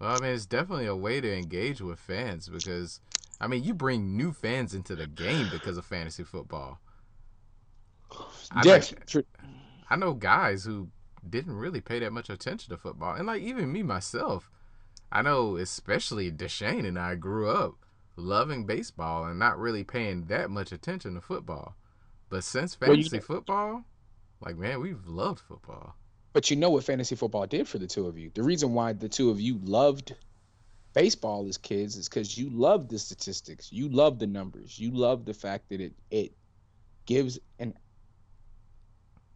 [0.01, 3.01] Well, I mean, it's definitely a way to engage with fans because,
[3.41, 6.81] I mean, you bring new fans into the game because of fantasy football.
[8.51, 9.21] I, Yes, tr-
[9.91, 10.89] I know guys who
[11.29, 14.51] didn't really pay that much attention to football, and like even me myself,
[15.13, 17.75] I know especially Deshane and I grew up
[18.17, 21.75] loving baseball and not really paying that much attention to football.
[22.29, 23.85] But since Well, fantasy know- football,
[24.41, 25.95] like man, we've loved football.
[26.33, 28.31] But you know what fantasy football did for the two of you.
[28.35, 30.15] The reason why the two of you loved
[30.93, 35.27] baseball as kids is because you loved the statistics, you loved the numbers, you loved
[35.27, 36.33] the fact that it it
[37.07, 37.75] gives an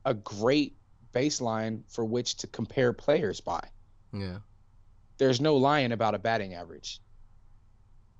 [0.04, 0.76] a great
[1.12, 3.60] baseline for which to compare players by.
[4.12, 4.38] Yeah.
[5.18, 7.00] There's no lying about a batting average.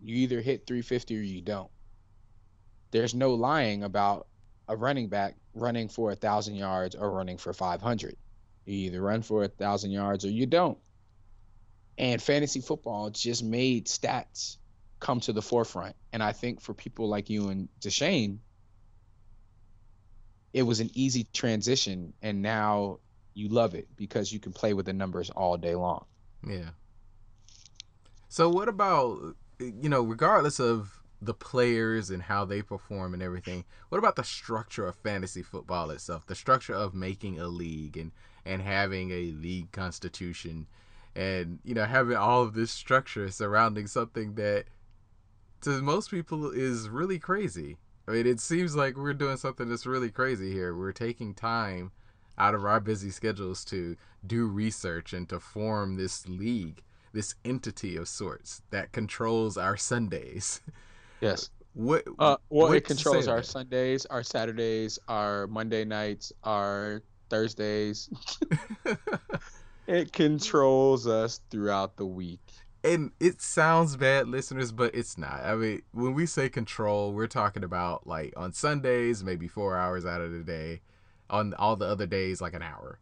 [0.01, 1.71] You either hit 350 or you don't.
[2.91, 4.29] There's no lying about
[4.69, 8.17] a running back running for a thousand yards or running for 500.
[8.65, 10.79] You either run for a thousand yards or you don't.
[11.97, 14.57] And fantasy football just made stats
[15.01, 15.97] come to the forefront.
[16.13, 18.39] And I think for people like you and Deshane,
[20.53, 22.15] it was an easy transition.
[22.23, 23.01] And now
[23.35, 26.07] you love it because you can play with the numbers all day long.
[26.47, 26.71] Yeah.
[28.29, 33.65] So what about you know, regardless of the players and how they perform and everything,
[33.89, 36.27] what about the structure of fantasy football itself?
[36.27, 38.13] The structure of making a league and
[38.45, 40.67] and having a league constitution
[41.17, 44.65] and you know having all of this structure surrounding something that
[45.65, 47.79] to most people is really crazy.
[48.07, 50.77] I mean, it seems like we're doing something that's really crazy here.
[50.77, 51.93] We're taking time
[52.37, 56.83] out of our busy schedules to do research and to form this league,
[57.15, 60.61] this entity of sorts that controls our Sundays.
[61.21, 61.49] Yes.
[61.73, 62.05] What?
[62.19, 63.49] Uh, well, what it controls our about it?
[63.49, 67.03] Sundays, our Saturdays, our Monday nights, our
[67.35, 68.09] Thursdays.
[69.87, 72.41] It controls us throughout the week.
[72.83, 75.41] and it sounds bad, listeners, but it's not.
[75.45, 80.07] I mean, when we say control, we're talking about like on Sundays, maybe four hours
[80.07, 80.81] out of the day.
[81.29, 82.99] On all the other days, like an hour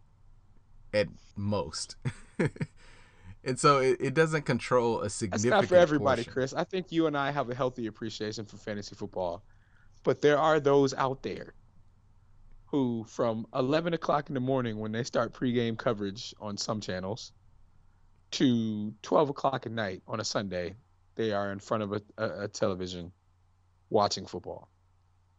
[0.92, 1.97] at most.
[3.45, 5.51] and so it, it doesn't control a significant.
[5.53, 6.33] That's not for everybody, portion.
[6.33, 6.55] Chris.
[6.55, 9.45] I think you and I have a healthy appreciation for fantasy football,
[10.03, 11.55] but there are those out there
[12.73, 17.33] who, from 11 o'clock in the morning when they start pregame coverage on some channels,
[18.33, 20.75] to 12 o'clock at night on a Sunday,
[21.15, 23.13] they are in front of a, a, a television
[23.91, 24.71] watching football.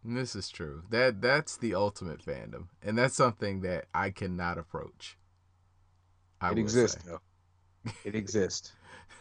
[0.06, 0.84] This is true.
[0.92, 5.18] That that's the ultimate fandom, and that's something that I cannot approach.
[6.40, 7.22] I it exists though.
[8.04, 8.74] It exists.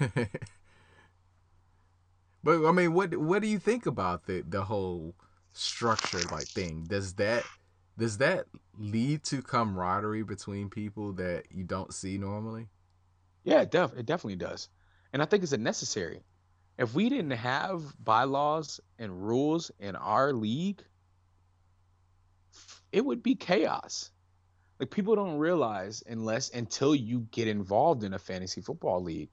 [2.44, 5.14] but I mean, what what do you think about the the whole
[5.52, 6.84] structure like thing?
[6.88, 7.44] Does that
[7.98, 8.46] does that
[8.78, 12.68] lead to camaraderie between people that you don't see normally?
[13.44, 14.68] Yeah, it, def- it definitely does.
[15.12, 16.22] And I think it's a necessary.
[16.78, 20.82] If we didn't have bylaws and rules in our league,
[22.92, 24.10] it would be chaos.
[24.80, 29.30] Like people don't realize unless until you get involved in a fantasy football league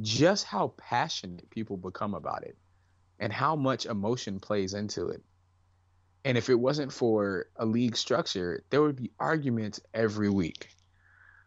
[0.00, 2.56] just how passionate people become about it
[3.18, 5.22] and how much emotion plays into it.
[6.24, 10.68] And if it wasn't for a league structure, there would be arguments every week.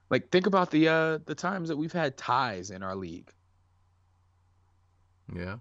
[0.09, 3.31] Like think about the uh the times that we've had ties in our league.
[5.33, 5.57] Yeah.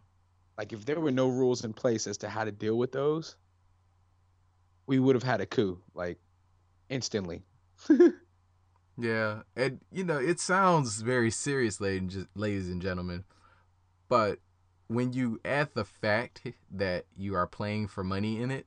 [0.58, 3.36] Like if there were no rules in place as to how to deal with those,
[4.86, 6.18] we would have had a coup like
[6.88, 7.42] instantly.
[8.98, 13.24] Yeah, and you know it sounds very serious, ladies, ladies and gentlemen,
[14.08, 14.38] but
[14.88, 18.66] when you add the fact that you are playing for money in it,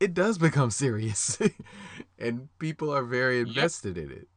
[0.00, 1.38] it does become serious,
[2.18, 4.28] and people are very invested in it.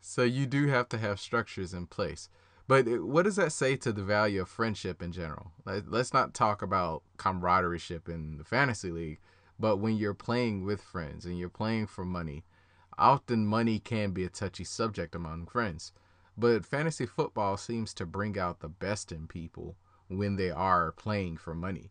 [0.00, 2.28] So you do have to have structures in place.
[2.68, 5.52] But uh, what does that say to the value of friendship in general?
[5.64, 9.20] Let's not talk about camaraderie ship in the fantasy league,
[9.58, 12.44] but when you're playing with friends and you're playing for money,
[12.98, 15.92] often money can be a touchy subject among friends.
[16.36, 19.76] But fantasy football seems to bring out the best in people
[20.08, 21.90] when they are playing for money.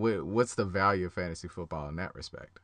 [0.00, 2.58] Wh- What's the value of fantasy football in that respect?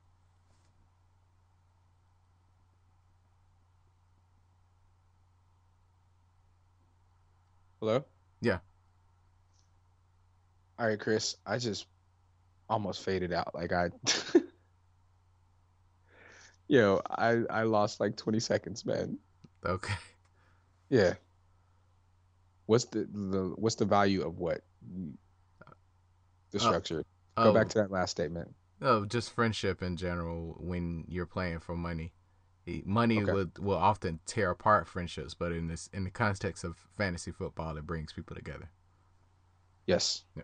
[7.80, 8.04] Hello?
[8.40, 8.58] Yeah.
[10.78, 11.36] All right, Chris.
[11.46, 11.86] I just
[12.68, 13.54] almost faded out.
[13.54, 13.90] Like I
[16.68, 19.18] Yo, I I lost like 20 seconds, man.
[19.64, 19.94] Okay.
[20.90, 21.14] Yeah.
[22.66, 24.62] What's the, the what's the value of what?
[26.50, 27.04] The Uh, structure.
[27.40, 28.54] Go Oh, back to that last statement.
[28.80, 32.12] oh, just friendship in general when you're playing for money.
[32.84, 33.32] Money Okay.
[33.32, 37.76] will will often tear apart friendships, but in this in the context of fantasy football,
[37.76, 38.70] it brings people together.
[39.86, 40.24] Yes.
[40.36, 40.42] Yeah.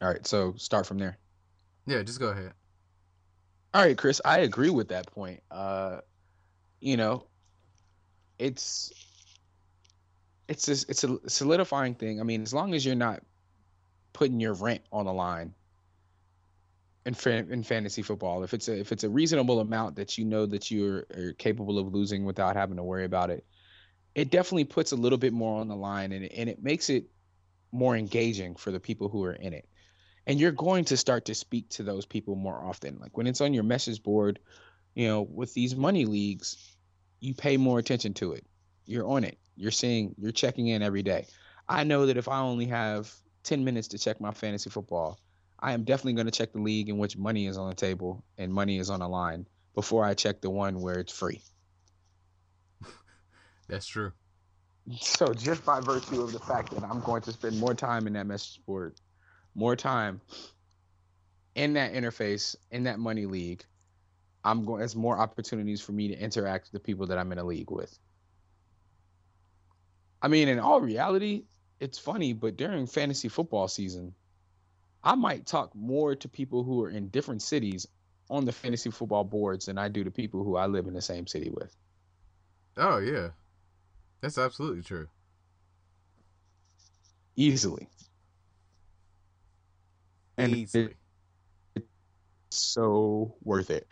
[0.00, 1.18] All right, so start from there.
[1.86, 2.52] Yeah, just go ahead.
[3.74, 5.42] All right, Chris, I agree with that point.
[5.50, 6.00] Uh,
[6.80, 7.28] you know,
[8.38, 8.92] it's
[10.48, 12.20] it's a, it's a solidifying thing.
[12.20, 13.22] I mean, as long as you're not
[14.18, 15.54] putting your rent on the line
[17.06, 20.24] in fa- in fantasy football, if it's a if it's a reasonable amount that you
[20.24, 23.46] know that you're are capable of losing without having to worry about it,
[24.16, 27.04] it definitely puts a little bit more on the line, and and it makes it
[27.70, 29.68] more engaging for the people who are in it.
[30.26, 32.98] And you're going to start to speak to those people more often.
[32.98, 34.40] Like when it's on your message board
[34.94, 36.56] you know with these money leagues
[37.20, 38.44] you pay more attention to it.
[38.84, 39.38] You're on it.
[39.56, 41.26] You're seeing you're checking in every day.
[41.68, 43.12] I know that if i only have
[43.48, 45.18] 10 minutes to check my fantasy football
[45.60, 48.22] i am definitely going to check the league in which money is on the table
[48.36, 51.40] and money is on the line before i check the one where it's free
[53.68, 54.12] That's true.
[55.00, 58.14] So just by virtue of the fact that I'm going to spend more time in
[58.14, 58.94] that message board,
[59.54, 60.20] more time
[61.54, 63.64] in that interface, in that money league,
[64.44, 64.82] I'm going.
[64.82, 67.70] It's more opportunities for me to interact with the people that I'm in a league
[67.70, 67.98] with.
[70.22, 71.44] I mean, in all reality,
[71.80, 74.14] it's funny, but during fantasy football season,
[75.02, 77.86] I might talk more to people who are in different cities
[78.30, 81.00] on the fantasy football boards than I do to people who I live in the
[81.00, 81.74] same city with.
[82.76, 83.28] Oh yeah,
[84.20, 85.08] that's absolutely true.
[87.36, 87.88] Easily.
[90.36, 90.94] And Easily.
[91.74, 91.86] it's
[92.50, 93.86] so worth it.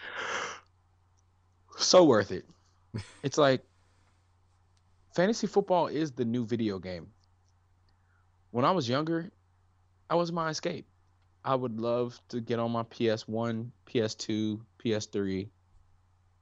[1.78, 2.44] So worth it.
[3.22, 3.62] It's like
[5.14, 7.08] fantasy football is the new video game.
[8.56, 9.30] When I was younger,
[10.08, 10.86] I was my escape.
[11.44, 15.50] I would love to get on my PS1, PS2, PS3,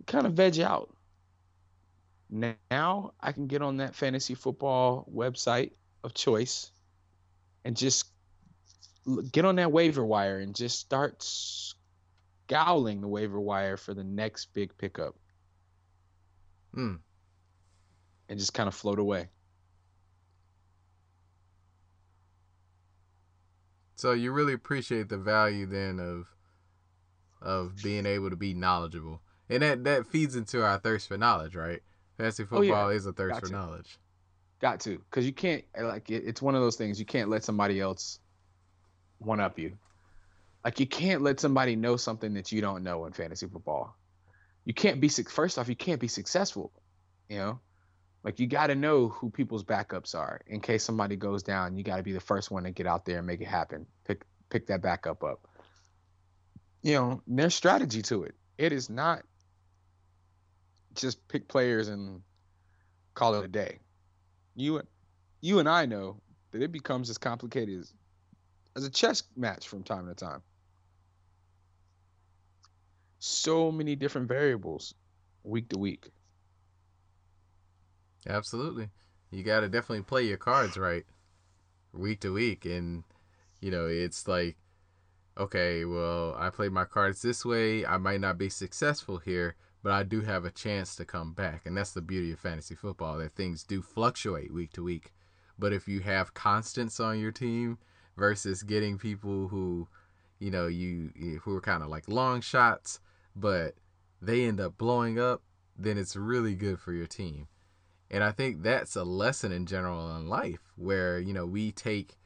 [0.06, 0.94] kind of veg out.
[2.30, 5.72] Now I can get on that fantasy football website
[6.04, 6.70] of choice
[7.64, 8.04] and just
[9.32, 14.54] get on that waiver wire and just start scowling the waiver wire for the next
[14.54, 15.16] big pickup
[16.74, 16.94] Hmm.
[18.28, 19.30] and just kind of float away.
[23.96, 26.28] So you really appreciate the value then of
[27.40, 31.54] of being able to be knowledgeable, and that that feeds into our thirst for knowledge,
[31.54, 31.80] right?
[32.16, 32.70] Fantasy Oh, yeah.
[32.70, 33.54] football is a thirst for Gotcha.
[33.54, 33.98] knowledge.
[34.60, 37.44] Got to, because you can't like it, it's one of those things you can't let
[37.44, 38.18] somebody else
[39.18, 39.76] one up you.
[40.64, 43.94] Like you can't let somebody know something that you don't know in fantasy football.
[44.64, 46.72] You can't be first off, you can't be successful.
[47.28, 47.60] You know,
[48.24, 51.76] Like you got to know who people's backups are in case somebody goes down.
[51.76, 53.86] You got to be the first one to get out there and make it happen.
[54.06, 55.46] Pick pick that backup up.
[56.82, 58.34] You know, there's strategy to it.
[58.56, 59.22] It is not
[60.94, 62.22] just pick players and
[63.12, 63.78] call it a day.
[64.56, 64.82] You
[65.42, 66.16] you and I know
[66.52, 67.92] that it becomes as complicated as
[68.74, 70.42] as a chess match from time to time.
[73.18, 74.94] So many different variables
[75.42, 76.08] week to week.
[78.28, 78.90] Absolutely.
[79.30, 81.04] You got to definitely play your cards right
[81.92, 82.64] week to week.
[82.64, 83.04] And,
[83.60, 84.56] you know, it's like,
[85.38, 87.84] okay, well, I played my cards this way.
[87.84, 91.66] I might not be successful here, but I do have a chance to come back.
[91.66, 95.12] And that's the beauty of fantasy football that things do fluctuate week to week.
[95.58, 97.78] But if you have constants on your team
[98.16, 99.88] versus getting people who,
[100.38, 103.00] you know, you eh, who are kind of like long shots,
[103.36, 103.74] but
[104.20, 105.42] they end up blowing up,
[105.76, 107.48] then it's really good for your team.
[108.10, 112.16] And I think that's a lesson in general in life where, you know, we take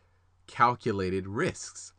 [0.46, 1.92] calculated risks.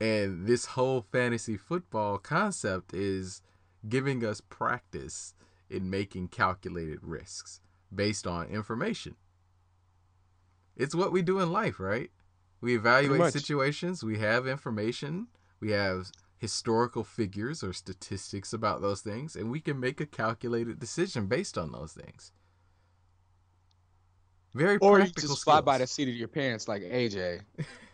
[0.00, 3.42] And this whole fantasy football concept is
[3.88, 5.34] giving us practice
[5.70, 7.60] in making calculated risks
[7.94, 9.16] based on information.
[10.76, 12.10] It's what we do in life, right?
[12.60, 15.28] We evaluate situations, we have information,
[15.60, 20.78] we have historical figures or statistics about those things, and we can make a calculated
[20.78, 22.32] decision based on those things.
[24.54, 25.42] Very or practical you just skills.
[25.42, 27.40] fly by the seat of your pants like AJ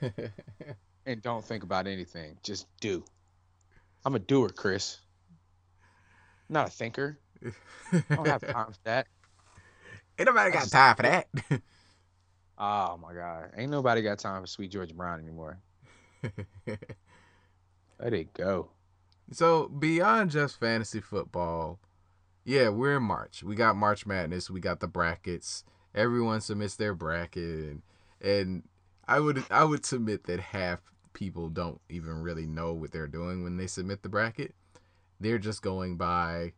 [1.06, 2.36] and don't think about anything.
[2.42, 3.04] Just do.
[4.04, 4.98] I'm a doer, Chris.
[6.48, 7.18] not a thinker.
[7.92, 9.06] I don't have time for that.
[10.18, 11.28] Ain't nobody got time for that.
[12.62, 15.58] Oh my god, ain't nobody got time for Sweet George Brown anymore.
[17.98, 18.72] Let it go.
[19.32, 21.80] so beyond just fantasy football,
[22.44, 23.42] yeah, we're in March.
[23.42, 24.50] We got March Madness.
[24.50, 25.64] We got the brackets.
[25.94, 27.82] Everyone submits their bracket, and,
[28.20, 28.62] and
[29.08, 30.80] I would I would submit that half
[31.12, 34.54] people don't even really know what they're doing when they submit the bracket.
[35.18, 36.52] They're just going by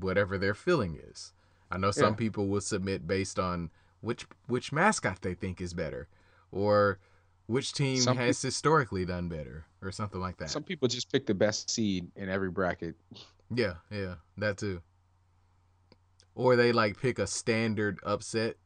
[0.00, 1.32] whatever their feeling is.
[1.70, 2.16] I know some Yeah.
[2.16, 6.08] people will submit based on which which mascot they think is better,
[6.50, 6.98] or
[7.46, 10.50] which team Some has historically done better, or something like that.
[10.50, 12.96] Some people just pick the best seed in every bracket.
[13.54, 14.80] Yeah, yeah, that too.
[16.36, 18.56] Or they like pick a standard upset.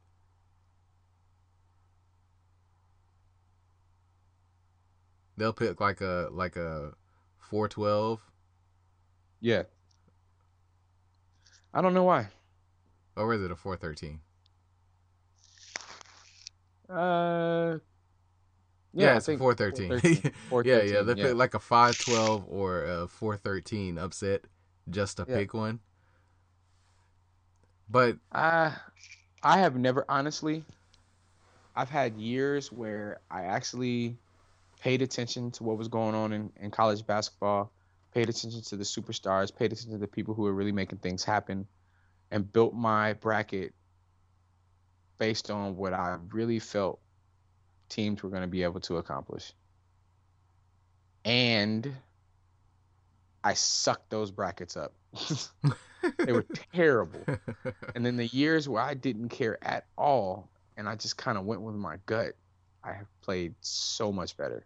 [5.36, 6.92] They'll pick like a like a
[7.38, 8.20] four twelve.
[9.40, 9.62] Yeah.
[11.72, 12.28] I don't know why.
[13.16, 14.20] Or is it a four thirteen?
[16.88, 17.78] Uh.
[18.92, 19.88] Yeah, I it's a think four thirteen.
[20.00, 20.32] 413,
[20.64, 21.02] yeah, yeah.
[21.02, 24.42] They 413, pick like a five twelve or a four thirteen upset
[24.90, 25.36] just to Yeah.
[25.36, 25.78] pick one.
[27.90, 28.76] But I
[29.42, 30.64] I have never honestly
[31.74, 34.16] I've had years where I actually
[34.80, 37.72] paid attention to what was going on in, in college basketball,
[38.12, 41.24] paid attention to the superstars, paid attention to the people who were really making things
[41.24, 41.66] happen,
[42.30, 43.74] and built my bracket
[45.18, 47.00] based on what I really felt
[47.88, 49.52] teams were going to be able to accomplish.
[51.24, 51.94] And
[53.44, 54.92] I sucked those brackets up.
[56.18, 57.20] they were terrible.
[57.94, 61.44] And then the years where I didn't care at all and I just kind of
[61.44, 62.34] went with my gut,
[62.82, 64.64] I have played so much better.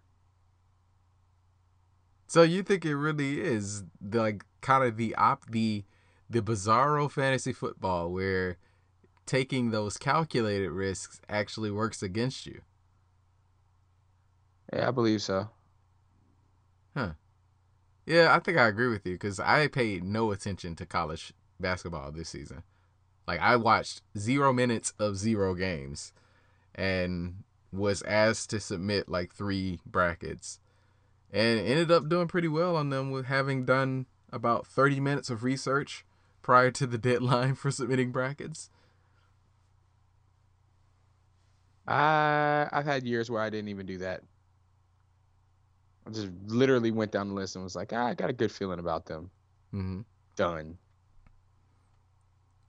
[2.26, 5.85] So you think it really is the, like kind of the op the
[6.28, 8.57] the bizarro fantasy football where
[9.26, 12.62] taking those calculated risks actually works against you.
[14.72, 15.49] Yeah, I believe so.
[18.07, 22.13] Yeah, I think I agree with you because I paid no attention to college basketball
[22.13, 22.63] this season.
[23.27, 26.13] Like I watched zero minutes of zero games,
[26.75, 30.61] and was asked to submit like three brackets,
[31.33, 35.43] and ended up doing pretty well on them with having done about thirty minutes of
[35.43, 36.05] research
[36.43, 38.69] prior to the deadline for submitting brackets.
[41.87, 44.23] I I've had years where I didn't even do that.
[46.07, 48.53] I just literally went down the list and was like, ah, I got a good
[48.53, 49.31] feeling about them.
[49.71, 50.01] hmm
[50.37, 50.79] Done.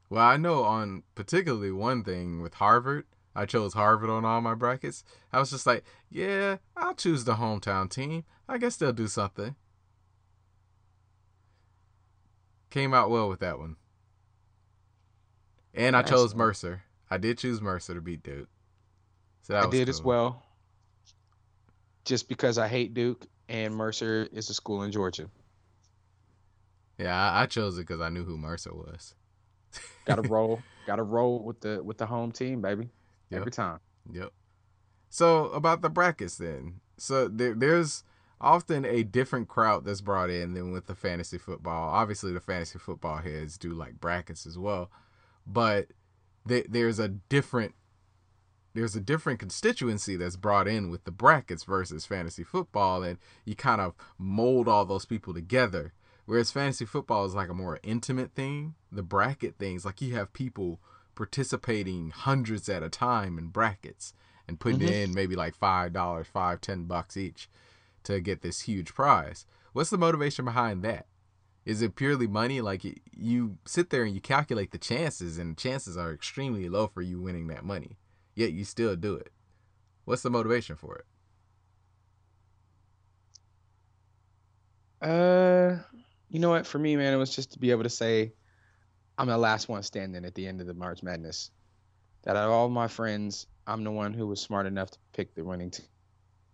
[0.09, 3.05] Well, I know on particularly one thing with Harvard,
[3.35, 5.03] I chose Harvard on all my brackets.
[5.33, 8.23] I was just like, yeah, I'll choose the hometown team.
[8.47, 9.55] I guess they'll do something.
[12.69, 13.77] Came out well with that one.
[15.73, 16.83] And I chose Mercer.
[17.09, 18.47] I did choose Mercer to beat Duke.
[19.41, 20.44] So I did as well.
[22.05, 25.29] Just because I hate Duke and Mercer is a school in Georgia.
[26.97, 29.15] Yeah, I, I chose it because I knew who Mercer was.
[30.05, 30.61] Got to roll.
[30.87, 32.89] Got to roll with the with the home team, baby.
[33.29, 33.39] Yep.
[33.39, 33.79] Every time.
[34.13, 34.31] Yep.
[35.09, 36.81] So about the brackets then.
[36.97, 38.03] So there, there's
[38.39, 41.89] often a different crowd that's brought in than with the fantasy football.
[41.89, 44.91] Obviously, the fantasy football heads do like brackets as well,
[45.45, 45.87] but
[46.47, 47.73] th- there's a different
[48.75, 53.55] there's a different constituency that's brought in with the brackets versus fantasy football, and you
[53.55, 55.93] kind of mold all those people together.
[56.25, 58.75] Whereas fantasy football is like a more intimate thing.
[58.91, 60.79] The bracket things, like you have people
[61.15, 64.13] participating hundreds at a time in brackets
[64.47, 64.89] and putting Mhm.
[65.05, 67.49] in maybe like five dollars, five, ten bucks each
[68.03, 69.45] to get this huge prize.
[69.73, 71.07] What's the motivation behind that?
[71.65, 72.61] Is it purely money?
[72.61, 77.01] Like you sit there and you calculate the chances, and chances are extremely low for
[77.01, 77.97] you winning that money,
[78.35, 79.31] yet you still do it.
[80.05, 81.05] What's the motivation for it?
[85.01, 85.77] Uh,
[86.29, 86.67] you know what?
[86.67, 88.33] For me, man, it was just to be able to say,
[89.17, 91.51] I'm the last one standing at the end of the March Madness.
[92.23, 95.35] That out of all my friends, I'm the one who was smart enough to pick
[95.35, 95.71] the winning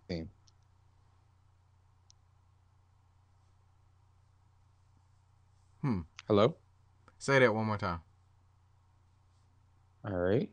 [0.09, 0.29] team.
[5.81, 6.01] Hmm.
[6.27, 6.57] Hello.
[7.17, 8.01] Say that one more time.
[10.05, 10.49] All right.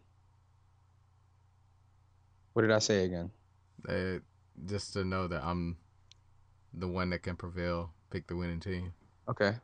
[2.58, 3.30] What did I say again?
[3.88, 4.18] Uh,
[4.66, 5.76] just to know that I'm
[6.74, 8.92] the one that can prevail, pick the winning team.
[9.28, 9.54] Okay.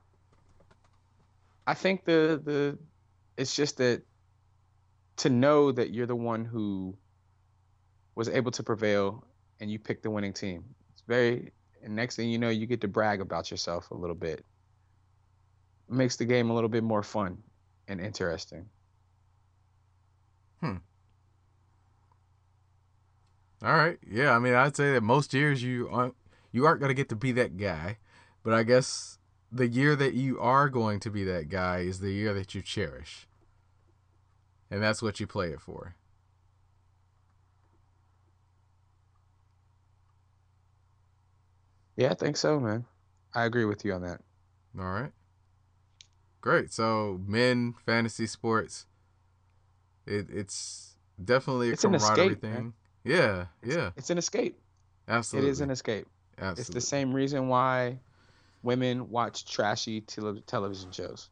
[1.66, 2.78] I think the the
[3.36, 4.02] it's just that
[5.16, 6.96] to know that you're the one who
[8.14, 9.26] was able to prevail
[9.58, 10.62] and you picked the winning team.
[10.92, 11.50] It's very
[11.82, 14.44] and next thing you know you get to brag about yourself a little bit.
[15.88, 17.38] It makes the game a little bit more fun
[17.88, 18.68] and interesting.
[23.64, 23.98] All right.
[24.06, 26.14] Yeah, I mean, I'd say that most years you aren't
[26.52, 27.96] you aren't going to get to be that guy,
[28.42, 29.18] but I guess
[29.50, 32.60] the year that you are going to be that guy is the year that you
[32.60, 33.26] cherish.
[34.70, 35.94] And that's what you play it for.
[41.96, 42.84] Yeah, I think so, man.
[43.34, 44.20] I agree with you on that.
[44.78, 45.12] All right.
[46.42, 46.70] Great.
[46.72, 48.86] So, men fantasy sports
[50.06, 52.74] it it's definitely a It's camaraderie escape, man.
[53.04, 53.12] Thing.
[53.16, 53.90] Yeah, It's, yeah.
[53.96, 54.58] It's an escape.
[55.08, 55.48] Absolutely.
[55.48, 56.06] It is an escape.
[56.38, 56.60] Absolutely.
[56.60, 57.98] It's the same reason why
[58.62, 61.28] women watch trashy tele- television shows.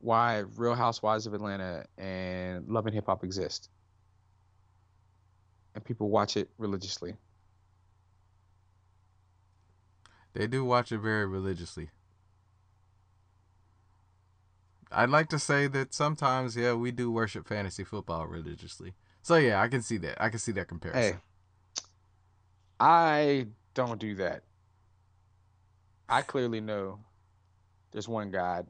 [0.00, 3.68] Why Real Housewives of Atlanta and Love and Hip Hop exist.
[5.74, 7.14] And people watch it religiously.
[10.34, 11.90] They do watch it very religiously.
[14.90, 18.94] I'd like to say that sometimes, yeah, we do worship fantasy football religiously.
[19.28, 20.22] So yeah, I can see that.
[20.22, 21.02] I can see that comparison.
[21.02, 21.82] Hey.
[22.80, 24.42] I don't do that.
[26.08, 27.00] I clearly know
[27.92, 28.66] there's one God,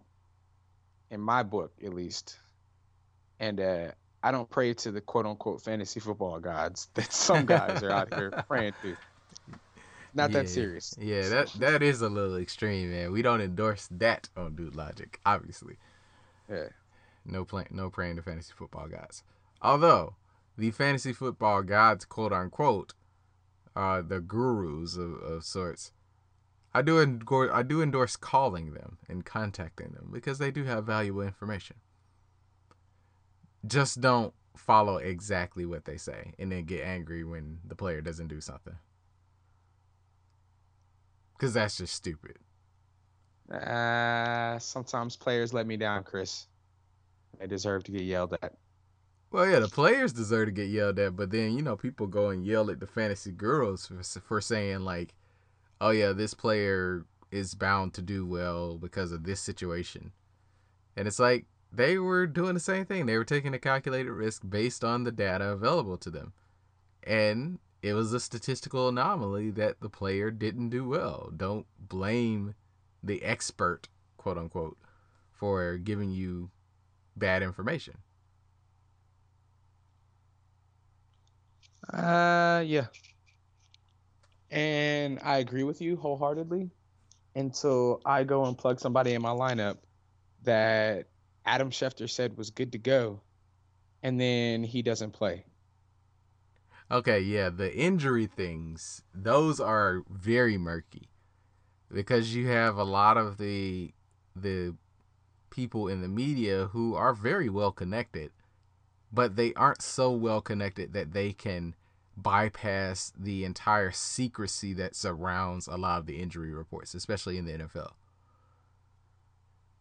[1.12, 2.40] in my book at least,
[3.38, 7.84] and uh, I don't pray to the quote unquote fantasy football gods that some guys
[7.84, 8.96] are out here praying to.
[10.12, 10.92] Not Yeah, that serious.
[11.00, 13.12] Yeah, that that is a little extreme, man.
[13.12, 15.76] We don't endorse that on Dude Logic, obviously.
[16.50, 16.70] Yeah.
[17.24, 19.22] No play, no praying to fantasy football gods.
[19.62, 20.14] Although
[20.58, 22.92] the fantasy football gods, quote unquote,
[23.76, 25.92] are the gurus of, of sorts.
[26.74, 30.84] I do endorse, I do endorse calling them and contacting them because they do have
[30.84, 31.76] valuable information.
[33.66, 38.28] Just don't follow exactly what they say and then get angry when the player doesn't
[38.28, 38.76] do something.
[41.36, 42.36] Because that's just stupid.
[43.52, 46.48] Uh, sometimes players let me down, Chris.
[47.38, 48.54] They deserve to get yelled at.
[49.30, 52.30] Well, yeah, the players deserve to get yelled at, but then you know people go
[52.30, 55.14] and yell at the fantasy girls for for saying like,
[55.80, 60.12] "Oh yeah, this player is bound to do well because of this situation,"
[60.96, 63.04] and it's like they were doing the same thing.
[63.04, 66.32] They were taking a calculated risk based on the data available to them,
[67.02, 71.30] and it was a statistical anomaly that the player didn't do well.
[71.36, 72.54] Don't blame
[73.02, 74.78] the expert, quote unquote,
[75.32, 76.50] for giving you
[77.14, 77.98] bad information.
[81.92, 82.86] Uh, yeah.
[84.50, 86.70] And I agree with you wholeheartedly
[87.34, 89.78] until I go and plug somebody in my lineup
[90.42, 91.06] that
[91.44, 93.20] Adam Schefter said was good to go,
[94.02, 95.44] and then he doesn't play.
[96.90, 101.10] Okay, yeah, the injury things, those are very murky.
[101.92, 103.92] Because you have a lot of the
[104.36, 104.74] the
[105.50, 108.30] people in the media who are very well connected,
[109.12, 111.74] but they aren't so well connected that they can
[112.22, 117.52] bypass the entire secrecy that surrounds a lot of the injury reports, especially in the
[117.52, 117.92] NFL.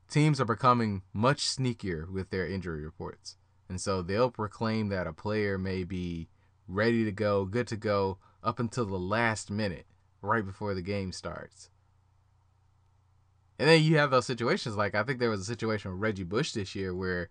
[0.10, 3.36] teams are becoming much sneakier with their injury reports.
[3.68, 6.30] And so they'll proclaim that a player may be
[6.68, 9.86] ready to go, good to go, up until the last minute,
[10.22, 11.70] right before the game starts.
[13.60, 16.24] And then you have those situations like I think there was a situation with Reggie
[16.24, 17.30] Bush this year where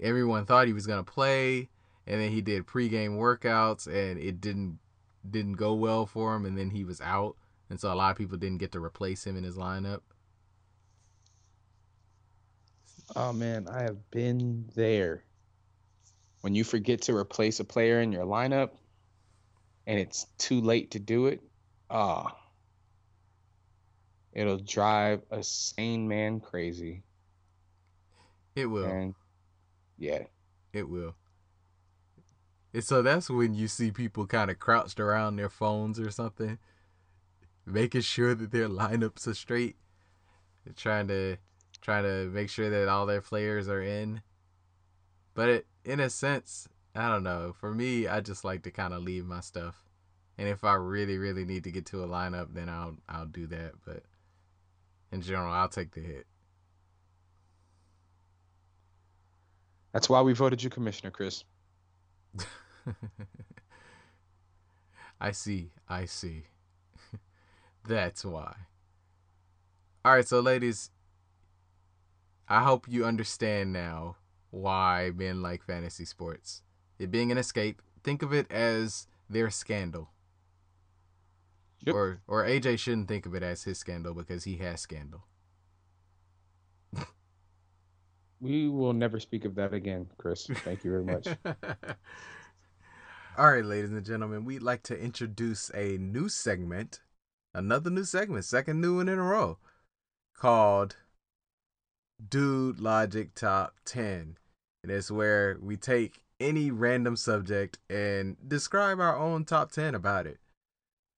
[0.00, 1.68] everyone thought he was gonna play,
[2.06, 4.78] and then he did pregame workouts and it didn't
[5.28, 7.36] didn't go well for him, and then he was out,
[7.68, 10.00] and so a lot of people didn't get to replace him in his lineup.
[13.14, 15.22] Oh man, I have been there.
[16.40, 18.70] When you forget to replace a player in your lineup
[19.86, 21.40] and it's too late to do it,
[21.90, 22.36] ah.
[24.32, 27.02] it'll drive a sane man crazy.
[28.54, 28.86] It will.
[28.86, 29.14] And
[29.98, 30.24] yeah.
[30.72, 31.14] It will.
[32.76, 36.58] And so that's when you see people kind of crouched around their phones or something,
[37.64, 39.76] making sure that their lineups are straight,
[40.62, 41.38] They're trying to
[41.80, 44.20] trying to make sure that all their players are in.
[45.32, 47.54] But it, in a sense, I don't know.
[47.58, 49.82] For me, I just like to kind of leave my stuff,
[50.36, 53.46] and if I really, really need to get to a lineup, then I'll I'll do
[53.46, 53.72] that.
[53.86, 54.02] But
[55.12, 56.26] in general, I'll take the hit.
[59.94, 61.42] That's why we voted you commissioner, Chris.
[65.20, 65.70] I see.
[65.88, 66.44] I see.
[67.86, 68.54] That's why.
[70.04, 70.90] All right, so ladies,
[72.48, 74.16] I hope you understand now
[74.50, 76.62] why men like fantasy sports.
[76.98, 80.10] It being an escape, think of it as their scandal.
[81.84, 81.94] Yep.
[81.94, 85.24] Or or AJ shouldn't think of it as his scandal because he has scandal.
[88.40, 90.46] We will never speak of that again, Chris.
[90.46, 91.26] Thank you very much.
[93.38, 97.00] All right, ladies and gentlemen, we'd like to introduce a new segment,
[97.52, 99.58] another new segment, second new one in a row,
[100.34, 100.96] called
[102.26, 104.38] Dude Logic Top 10.
[104.82, 110.26] And it's where we take any random subject and describe our own top 10 about
[110.26, 110.38] it.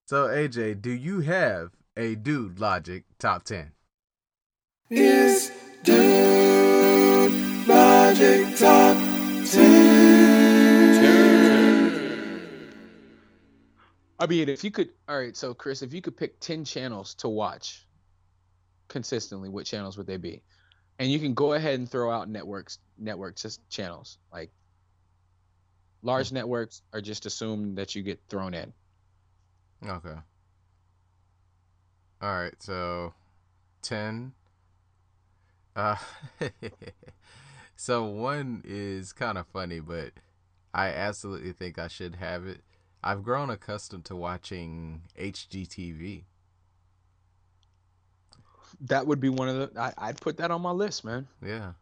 [0.08, 3.70] So, AJ, do you have a Dude Logic Top 10?
[4.90, 5.52] Is
[5.84, 8.96] Dude Logic Top
[9.52, 9.97] 10?
[14.18, 15.36] I mean, if you could, all right.
[15.36, 17.86] So, Chris, if you could pick ten channels to watch
[18.88, 20.42] consistently, what channels would they be?
[20.98, 24.18] And you can go ahead and throw out networks, networks, just channels.
[24.32, 24.50] Like
[26.02, 28.72] large networks are just assumed that you get thrown in.
[29.86, 30.16] Okay.
[32.20, 33.14] All right, so
[33.82, 34.32] 10
[35.76, 35.94] uh
[37.76, 40.10] so one is kind of funny, but
[40.74, 42.62] I absolutely think I should have it.
[43.02, 46.24] I've grown accustomed to watching HGTV.
[48.82, 49.80] That would be one of the.
[49.80, 51.26] I, I'd put that on my list, man.
[51.44, 51.72] Yeah.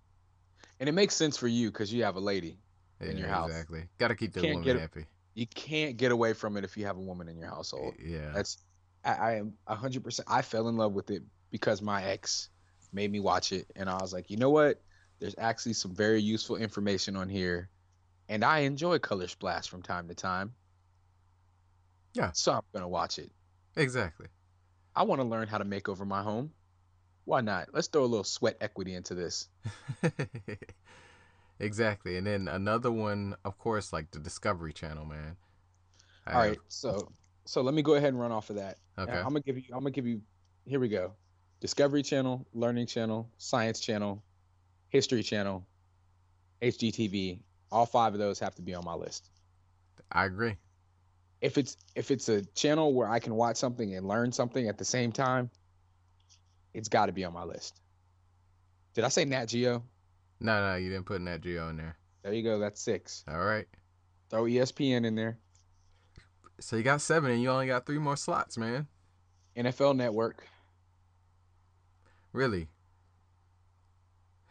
[0.78, 2.58] And it makes sense for you because you have a lady.
[3.00, 3.50] yeah In your house.
[3.50, 3.84] Exactly.
[3.98, 5.06] Got to keep the woman get happy.
[5.34, 7.94] You can't get away from it if you have a woman in your household.
[8.02, 8.30] Yeah.
[8.34, 8.58] That's
[9.04, 10.28] I, I am hundred percent.
[10.30, 12.50] I fell in love with it because my ex
[12.92, 14.80] made me watch it, and I was like, you know what?
[15.18, 17.68] There's actually some very useful information on here,
[18.28, 20.52] and I enjoy Color Splash from time to time.
[22.16, 22.30] Yeah.
[22.32, 23.30] So I'm gonna watch it.
[23.76, 24.26] Exactly.
[24.94, 26.50] I want to learn how to make over my home.
[27.26, 27.68] Why not?
[27.74, 29.48] Let's throw a little sweat equity into this.
[31.60, 32.16] exactly.
[32.16, 35.36] And then another one, of course, like the Discovery Channel, man.
[36.26, 37.12] I All have- so
[37.44, 38.78] so let me go ahead and run off of that.
[38.98, 39.12] Okay.
[39.12, 39.64] I'm gonna give you.
[39.72, 40.22] I'm gonna give you.
[40.64, 41.12] Here we go.
[41.60, 44.22] Discovery Channel, Learning Channel, Science Channel,
[44.88, 45.66] History Channel,
[46.62, 47.40] HGTV.
[47.70, 49.28] All five of those have to be on my list.
[50.10, 50.56] I agree.
[51.40, 54.78] If it's if it's a channel where I can watch something and learn something at
[54.78, 55.50] the same time,
[56.72, 57.80] it's got to be on my list.
[58.94, 59.82] Did I say Nat Geo?
[60.40, 61.96] No, no, you didn't put Nat Geo in there.
[62.22, 62.58] There you go.
[62.58, 63.24] That's six.
[63.28, 63.66] All right.
[64.30, 65.38] Throw ESPN in there.
[66.60, 68.86] So you got seven, and you only got three more slots, man.
[69.56, 70.46] NFL Network,
[72.32, 72.68] Really?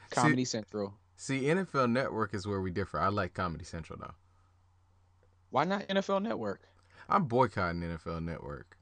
[0.09, 0.95] Comedy Central.
[1.17, 2.99] See, NFL Network is where we differ.
[2.99, 4.13] I like Comedy Central though.
[5.51, 6.61] Why not NFL Network?
[7.09, 8.77] I'm boycotting NFL Network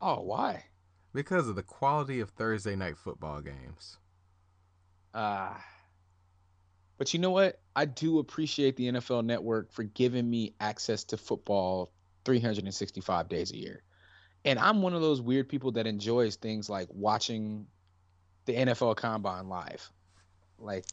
[0.00, 0.64] Oh, why?
[1.12, 3.98] because of the quality of Thursday night football games.
[5.12, 5.54] Uh
[6.98, 7.58] but you know what?
[7.74, 11.90] I do appreciate the NFL network for giving me access to football
[12.26, 13.82] 365 days a year.
[14.44, 17.66] And I'm one of those weird people that enjoys things like watching
[18.44, 19.90] the NFL combine live.
[20.58, 20.84] Like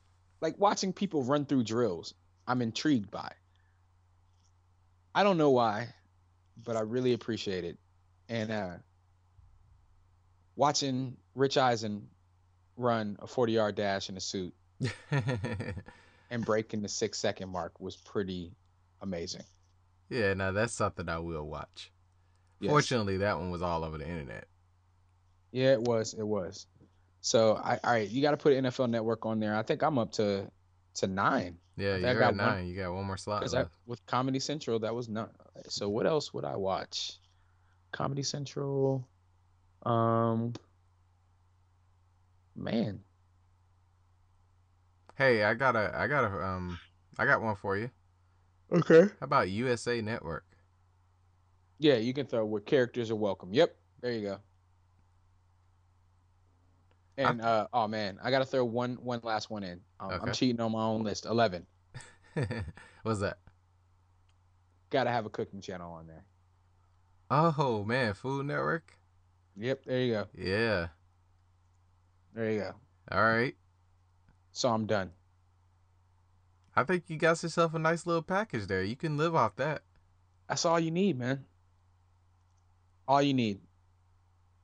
[0.41, 2.13] like watching people run through drills.
[2.47, 3.34] I'm intrigued by.
[5.13, 5.89] I don't know why,
[6.64, 7.78] but I really appreciate it.
[8.30, 8.74] And uh
[10.55, 12.08] watching Rich Eisen
[12.76, 14.53] run a 40 yard dash in a suit
[16.30, 18.51] and breaking the six second mark was pretty
[19.01, 19.43] amazing.
[20.10, 21.91] yeah, now that's something I will watch.
[22.60, 22.72] Yes.
[22.72, 24.47] Fortunately, that one was all over the internet.
[25.51, 26.14] Yeah, it was.
[26.14, 26.66] It was.
[27.22, 29.55] So I all right, you got to put NFL Network on there.
[29.55, 30.49] I think I'm up to
[30.98, 32.68] to nine Yeah, I you're got at one- nine.
[32.68, 33.72] You got one more slot because left.
[33.86, 35.32] with Comedy Central that was not.
[35.70, 37.18] So what else would I watch?
[37.91, 39.08] Comedy Central.
[39.84, 40.54] Um.
[42.56, 43.02] Man,
[45.16, 46.80] Hey, I got a, I got a, um,
[47.20, 47.89] I got one for you.
[48.72, 49.02] Okay.
[49.02, 50.45] How about USA Network?
[51.80, 53.54] Yeah, you can throw where characters are welcome.
[53.54, 54.39] Yep, there you go.
[57.18, 59.82] And uh, oh man, I gotta throw one one last one in.
[59.99, 61.26] Um, I'm cheating on my own list.
[61.26, 61.65] Eleven.
[63.03, 63.38] What's that?
[64.89, 66.24] Gotta have a cooking channel on there.
[67.32, 68.97] Oh man, Food Network.
[69.55, 70.28] Yep, there you go.
[70.36, 70.88] Yeah.
[72.34, 72.74] There you go.
[73.11, 73.55] All right.
[74.51, 75.11] So I'm done.
[76.76, 78.84] I think you got yourself a nice little package there.
[78.84, 79.82] You can live off that.
[80.47, 81.45] That's all you need, man.
[83.07, 83.59] All you need.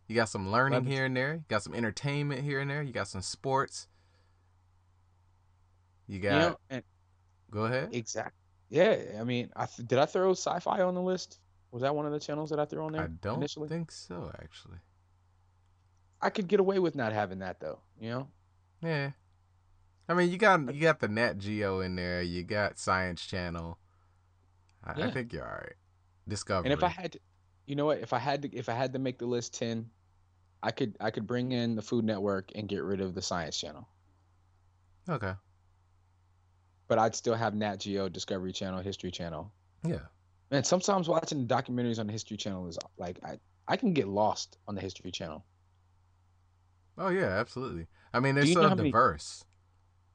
[0.08, 1.36] You got some learning here and there.
[1.36, 2.84] You got some entertainment here and there.
[2.84, 3.88] You got some sports.
[6.08, 6.34] You got.
[6.34, 6.84] You know, and
[7.50, 7.90] go ahead.
[7.94, 8.34] Exactly.
[8.70, 11.40] Yeah, I mean, I th- did I throw sci-fi on the list?
[11.72, 13.04] Was that one of the channels that I threw on there?
[13.04, 13.70] I don't initially?
[13.70, 14.78] think so, actually.
[16.22, 17.80] I could get away with not having that though.
[18.00, 18.28] You know.
[18.82, 19.12] Yeah.
[20.08, 22.22] I mean, you got you got the Nat Geo in there.
[22.22, 23.78] You got Science Channel.
[24.84, 25.76] I, I think you're all right.
[26.28, 26.72] Discovery.
[26.72, 27.20] And if I had to,
[27.66, 28.00] you know what?
[28.00, 29.90] If I had to, if I had to make the list ten,
[30.62, 33.58] I could, I could bring in the Food Network and get rid of the Science
[33.60, 33.88] Channel.
[35.10, 35.34] okay.
[36.88, 39.52] But I'd still have Nat Geo, Discovery Channel, History Channel.
[39.86, 40.00] Yeah.
[40.52, 44.58] Man, sometimes watching documentaries on the History Channel is like I, I can get lost
[44.68, 45.44] on the History Channel.
[46.98, 47.88] Oh yeah, absolutely.
[48.14, 49.44] I mean, they're so how many- diverse.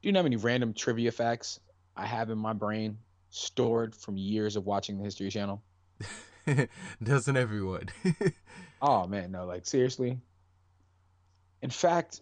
[0.01, 1.59] Do you know how many random trivia facts
[1.97, 2.99] I have in my brain
[3.31, 5.61] stored from years of watching the History Channel?
[7.03, 7.89] Doesn't everyone?
[8.81, 10.19] Oh man, no, like seriously.
[11.61, 12.21] In fact,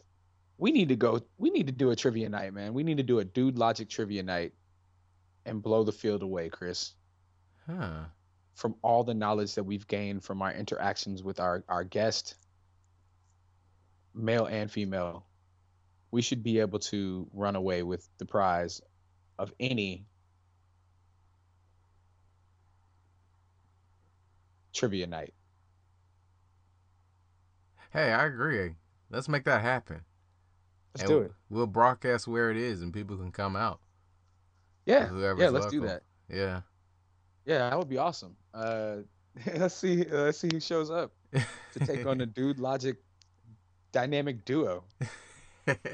[0.57, 1.21] we need to go.
[1.37, 2.73] We need to do a trivia night, man.
[2.73, 4.53] We need to do a dude logic trivia night
[5.45, 6.93] and blow the field away, Chris.
[7.67, 8.05] huh.
[8.55, 12.33] From all the knowledge that we've gained from our interactions with our our guest,
[14.15, 15.27] male and female,
[16.09, 18.81] we should be able to run away with the prize
[19.37, 20.07] of any
[24.77, 25.33] trivia night.
[27.91, 28.75] Hey, I agree.
[29.09, 30.01] Let's make that happen.
[30.93, 31.31] Let's And do it.
[31.49, 33.79] We'll broadcast where it is, and people can come out.
[34.85, 35.49] Yeah, Whoever's yeah.
[35.49, 35.95] Let's do local.
[35.95, 36.03] that.
[36.35, 36.61] Yeah.
[37.45, 38.35] Yeah, that would be awesome.
[38.53, 38.97] Uh,
[39.55, 40.01] let's see.
[40.05, 42.97] Uh, let's see who shows up to take on the Dude Logic
[43.91, 44.83] dynamic duo.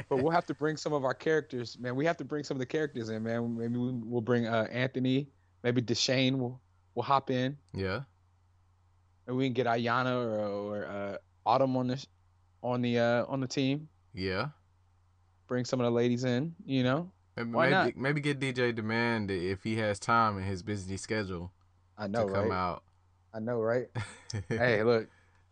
[0.07, 1.95] But we'll have to bring some of our characters, man.
[1.95, 3.57] We have to bring some of the characters in, man.
[3.57, 5.29] Maybe we- we'll bring uh, Anthony.
[5.63, 6.61] Maybe Deshane will
[6.93, 8.01] will hop in, yeah.
[9.27, 12.05] And we can get Ayana or, or uh, Autumn on the
[12.61, 13.87] on the uh, on the team.
[14.13, 14.47] Yeah.
[15.47, 16.55] Bring some of the ladies in.
[16.65, 17.97] You know, Maybe, Why maybe, not?
[17.97, 21.51] maybe get DJ Demand if he has time in his busy schedule
[21.97, 22.83] I know, to come out.
[23.33, 23.87] I know, right?
[24.49, 25.07] hey, look.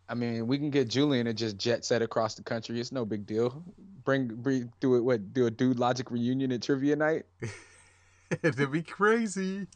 [0.08, 2.78] I mean, we can get Julian and just jet set across the country.
[2.78, 3.64] It's no big deal.
[4.04, 5.00] Bring, bring do it.
[5.00, 5.32] What?
[5.32, 7.24] Do a dude logic reunion at trivia night?
[8.42, 9.66] That'd be crazy.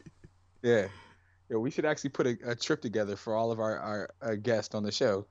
[0.63, 0.89] Yeah,
[1.51, 1.57] yeah.
[1.57, 4.75] We should actually put a, a trip together for all of our our, our guests
[4.75, 5.27] on the show.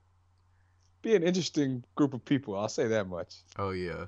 [1.01, 2.55] Be an interesting group of people.
[2.57, 3.35] I'll say that much.
[3.57, 4.05] Oh yeah.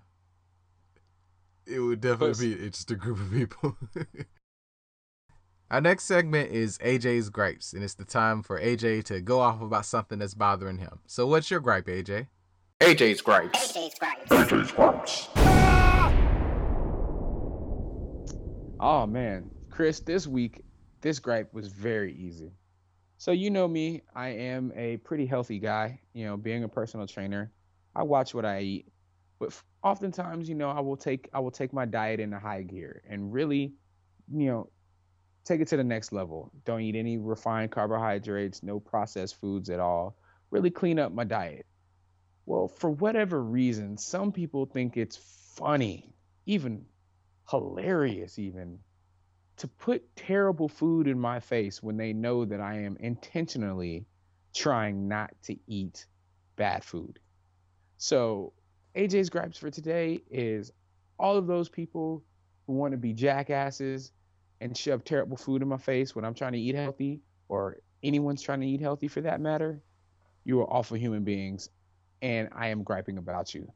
[1.66, 3.78] It would definitely Plus- be an interesting group of people.
[5.70, 9.62] Our next segment is AJ's gripes, and it's the time for AJ to go off
[9.62, 10.99] about something that's bothering him.
[11.08, 12.28] So, what's your gripe, AJ?
[12.80, 13.74] AJ's gripes.
[13.74, 14.30] AJ's Gripes.
[14.30, 15.28] AJ's Gripes.
[15.36, 16.14] Ah!
[18.80, 20.64] Oh man, Chris, this week
[21.02, 22.52] this gripe was very easy.
[23.18, 27.08] So you know me, I am a pretty healthy guy, you know, being a personal
[27.08, 27.52] trainer.
[27.95, 28.91] I watch what I eat.
[29.39, 33.02] But oftentimes, you know, I will take I will take my diet into high gear
[33.10, 33.74] and really,
[34.32, 34.70] you know,
[35.45, 36.52] take it to the next level.
[36.66, 40.18] Don't eat any refined carbohydrates, no processed foods at all.
[40.52, 41.66] Really clean up my diet.
[42.45, 45.18] Well, for whatever reason, some people think it's
[45.58, 46.14] funny,
[46.45, 46.86] even
[47.50, 48.80] hilarious even
[49.58, 54.05] to put terrible food in my face when they know that I am intentionally
[54.53, 56.05] trying not to eat
[56.55, 57.20] bad food.
[57.97, 58.53] So,
[58.95, 60.72] AJ's gripes for today is
[61.20, 62.24] all of those people
[62.68, 64.12] who want to be jackasses
[64.62, 68.41] and shove terrible food in my face when I'm trying to eat healthy, or anyone's
[68.41, 69.82] trying to eat healthy for that matter.
[70.43, 71.70] You are awful human beings,
[72.22, 73.72] and I am griping about you.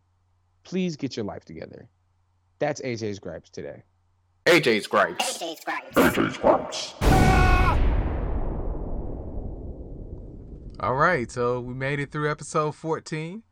[0.64, 1.90] please get your life together.
[2.60, 3.84] That's AJ's gripes today.
[4.52, 5.42] AJ's gripes.
[10.82, 13.44] All right, so we made it through episode 14.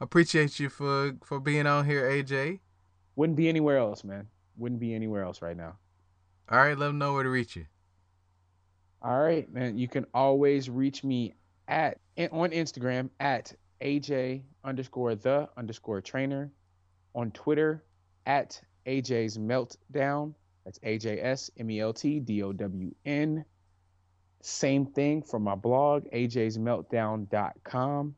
[0.00, 2.60] Appreciate you for for being on here, AJ.
[3.14, 4.28] Wouldn't be anywhere else, man.
[4.56, 5.76] Wouldn't be anywhere else right now.
[6.50, 7.66] All right, let them know where to reach you.
[9.02, 9.76] All right, man.
[9.76, 11.34] You can always reach me
[11.68, 11.98] at
[12.32, 16.50] on Instagram at AJ underscore the underscore trainer.
[17.14, 17.84] On Twitter
[18.24, 20.34] at AJ's Meltdown.
[20.64, 23.44] That's AJS M E L T D O W N.
[24.40, 28.14] Same thing for my blog, ajsmeltdown.com.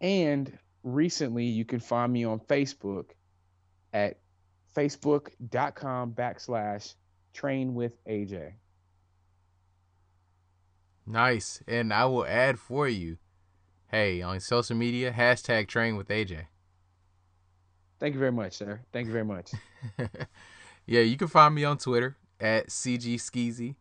[0.00, 3.10] And recently, you can find me on Facebook
[3.92, 4.18] at
[4.76, 6.94] facebook.com backslash
[7.32, 8.52] train with AJ.
[11.06, 11.62] Nice.
[11.66, 13.16] And I will add for you,
[13.90, 16.46] hey, on social media, hashtag train with AJ.
[17.98, 18.80] Thank you very much, sir.
[18.92, 19.52] Thank you very much.
[20.86, 23.76] yeah, you can find me on Twitter at CGSkeezy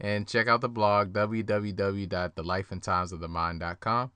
[0.00, 4.10] and check out the blog www.thelifeandtimesofthemind.com.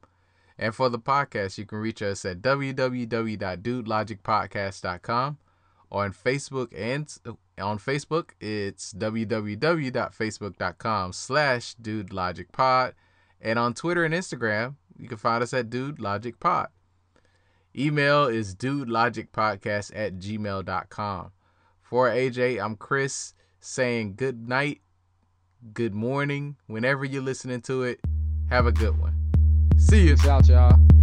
[0.61, 5.39] And for the podcast, you can reach us at www.dudelogicpodcast.com.
[5.91, 7.11] On Facebook and
[7.59, 12.93] on Facebook, it's www.facebook.com slash dudelogicpod.
[13.41, 15.97] And on Twitter and Instagram, you can find us at Dude
[17.79, 21.31] Email is dudelogicpodcast at gmail.com.
[21.81, 24.81] For AJ, I'm Chris saying good night,
[25.73, 28.01] good morning, whenever you're listening to it.
[28.51, 29.15] Have a good one.
[29.77, 30.17] See you.
[30.17, 30.98] Peace out, y'all.